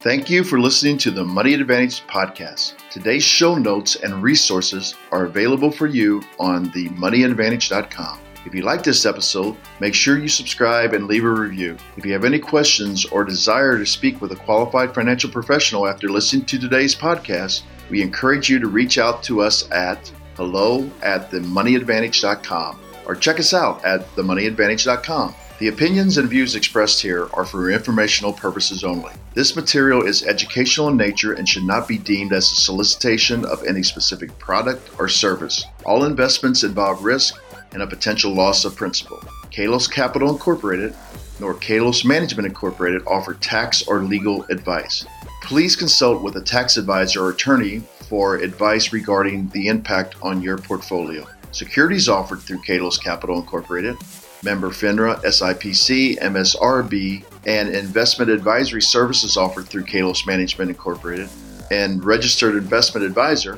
Thank 0.00 0.30
you 0.30 0.44
for 0.44 0.60
listening 0.60 0.96
to 0.98 1.10
the 1.10 1.24
Money 1.24 1.54
Advantage 1.54 2.06
podcast. 2.06 2.74
Today's 2.88 3.24
show 3.24 3.56
notes 3.56 3.96
and 3.96 4.22
resources 4.22 4.94
are 5.10 5.24
available 5.24 5.72
for 5.72 5.88
you 5.88 6.22
on 6.38 6.70
themoneyadvantage.com. 6.70 8.20
If 8.46 8.54
you 8.54 8.62
like 8.62 8.84
this 8.84 9.04
episode, 9.04 9.56
make 9.80 9.94
sure 9.94 10.16
you 10.16 10.28
subscribe 10.28 10.94
and 10.94 11.08
leave 11.08 11.24
a 11.24 11.30
review. 11.30 11.76
If 11.96 12.06
you 12.06 12.12
have 12.12 12.24
any 12.24 12.38
questions 12.38 13.04
or 13.06 13.24
desire 13.24 13.76
to 13.76 13.84
speak 13.84 14.20
with 14.20 14.30
a 14.30 14.36
qualified 14.36 14.94
financial 14.94 15.30
professional 15.30 15.88
after 15.88 16.08
listening 16.08 16.44
to 16.46 16.58
today's 16.58 16.94
podcast, 16.94 17.62
we 17.90 18.02
encourage 18.02 18.48
you 18.48 18.58
to 18.58 18.68
reach 18.68 18.98
out 18.98 19.22
to 19.24 19.40
us 19.40 19.70
at 19.70 20.10
hello 20.36 20.88
at 21.02 21.30
themoneyadvantage.com 21.30 22.78
or 23.06 23.14
check 23.14 23.40
us 23.40 23.54
out 23.54 23.84
at 23.84 24.00
themoneyadvantage.com. 24.14 25.34
The 25.58 25.68
opinions 25.68 26.18
and 26.18 26.28
views 26.28 26.54
expressed 26.54 27.02
here 27.02 27.28
are 27.32 27.44
for 27.44 27.70
informational 27.70 28.32
purposes 28.32 28.84
only. 28.84 29.12
This 29.34 29.56
material 29.56 30.06
is 30.06 30.22
educational 30.22 30.88
in 30.88 30.96
nature 30.96 31.32
and 31.32 31.48
should 31.48 31.64
not 31.64 31.88
be 31.88 31.98
deemed 31.98 32.32
as 32.32 32.44
a 32.44 32.56
solicitation 32.56 33.44
of 33.44 33.64
any 33.64 33.82
specific 33.82 34.38
product 34.38 34.88
or 35.00 35.08
service. 35.08 35.64
All 35.84 36.04
investments 36.04 36.62
involve 36.62 37.02
risk 37.02 37.42
and 37.72 37.82
a 37.82 37.86
potential 37.88 38.32
loss 38.32 38.64
of 38.64 38.76
principal. 38.76 39.18
Kalos 39.50 39.90
Capital 39.90 40.30
Incorporated 40.30 40.94
nor 41.40 41.54
Kalos 41.54 42.04
Management 42.04 42.46
Incorporated 42.46 43.02
offer 43.06 43.34
tax 43.34 43.86
or 43.86 44.02
legal 44.02 44.44
advice. 44.44 45.06
Please 45.42 45.76
consult 45.76 46.22
with 46.22 46.36
a 46.36 46.42
tax 46.42 46.76
advisor 46.76 47.24
or 47.24 47.30
attorney 47.30 47.80
for 48.08 48.36
advice 48.36 48.92
regarding 48.92 49.48
the 49.50 49.68
impact 49.68 50.16
on 50.20 50.42
your 50.42 50.58
portfolio. 50.58 51.26
Securities 51.52 52.08
offered 52.08 52.40
through 52.40 52.58
Kalos 52.58 53.02
Capital 53.02 53.38
Incorporated, 53.38 53.96
member 54.42 54.68
FINRA, 54.68 55.18
SIPC, 55.24 56.18
MSRB, 56.18 57.24
and 57.46 57.70
investment 57.70 58.30
advisory 58.30 58.82
services 58.82 59.36
offered 59.38 59.66
through 59.66 59.84
Kalos 59.84 60.26
Management 60.26 60.70
Incorporated, 60.70 61.30
and 61.70 62.04
registered 62.04 62.54
investment 62.54 63.06
advisor, 63.06 63.56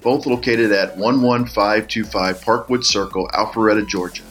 both 0.00 0.26
located 0.26 0.70
at 0.70 0.96
11525 0.96 2.40
Parkwood 2.40 2.84
Circle, 2.84 3.28
Alpharetta, 3.34 3.86
Georgia. 3.88 4.22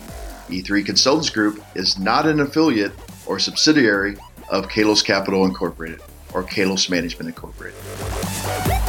E3 0.48 0.86
Consultants 0.86 1.30
Group 1.30 1.62
is 1.76 2.00
not 2.00 2.26
an 2.26 2.40
affiliate 2.40 2.94
or 3.26 3.38
subsidiary 3.38 4.16
of 4.50 4.68
Kalos 4.68 5.04
Capital 5.04 5.46
Incorporated 5.46 6.02
or 6.34 6.44
Kalos 6.44 6.90
Management 6.90 7.30
Incorporated. 7.30 8.81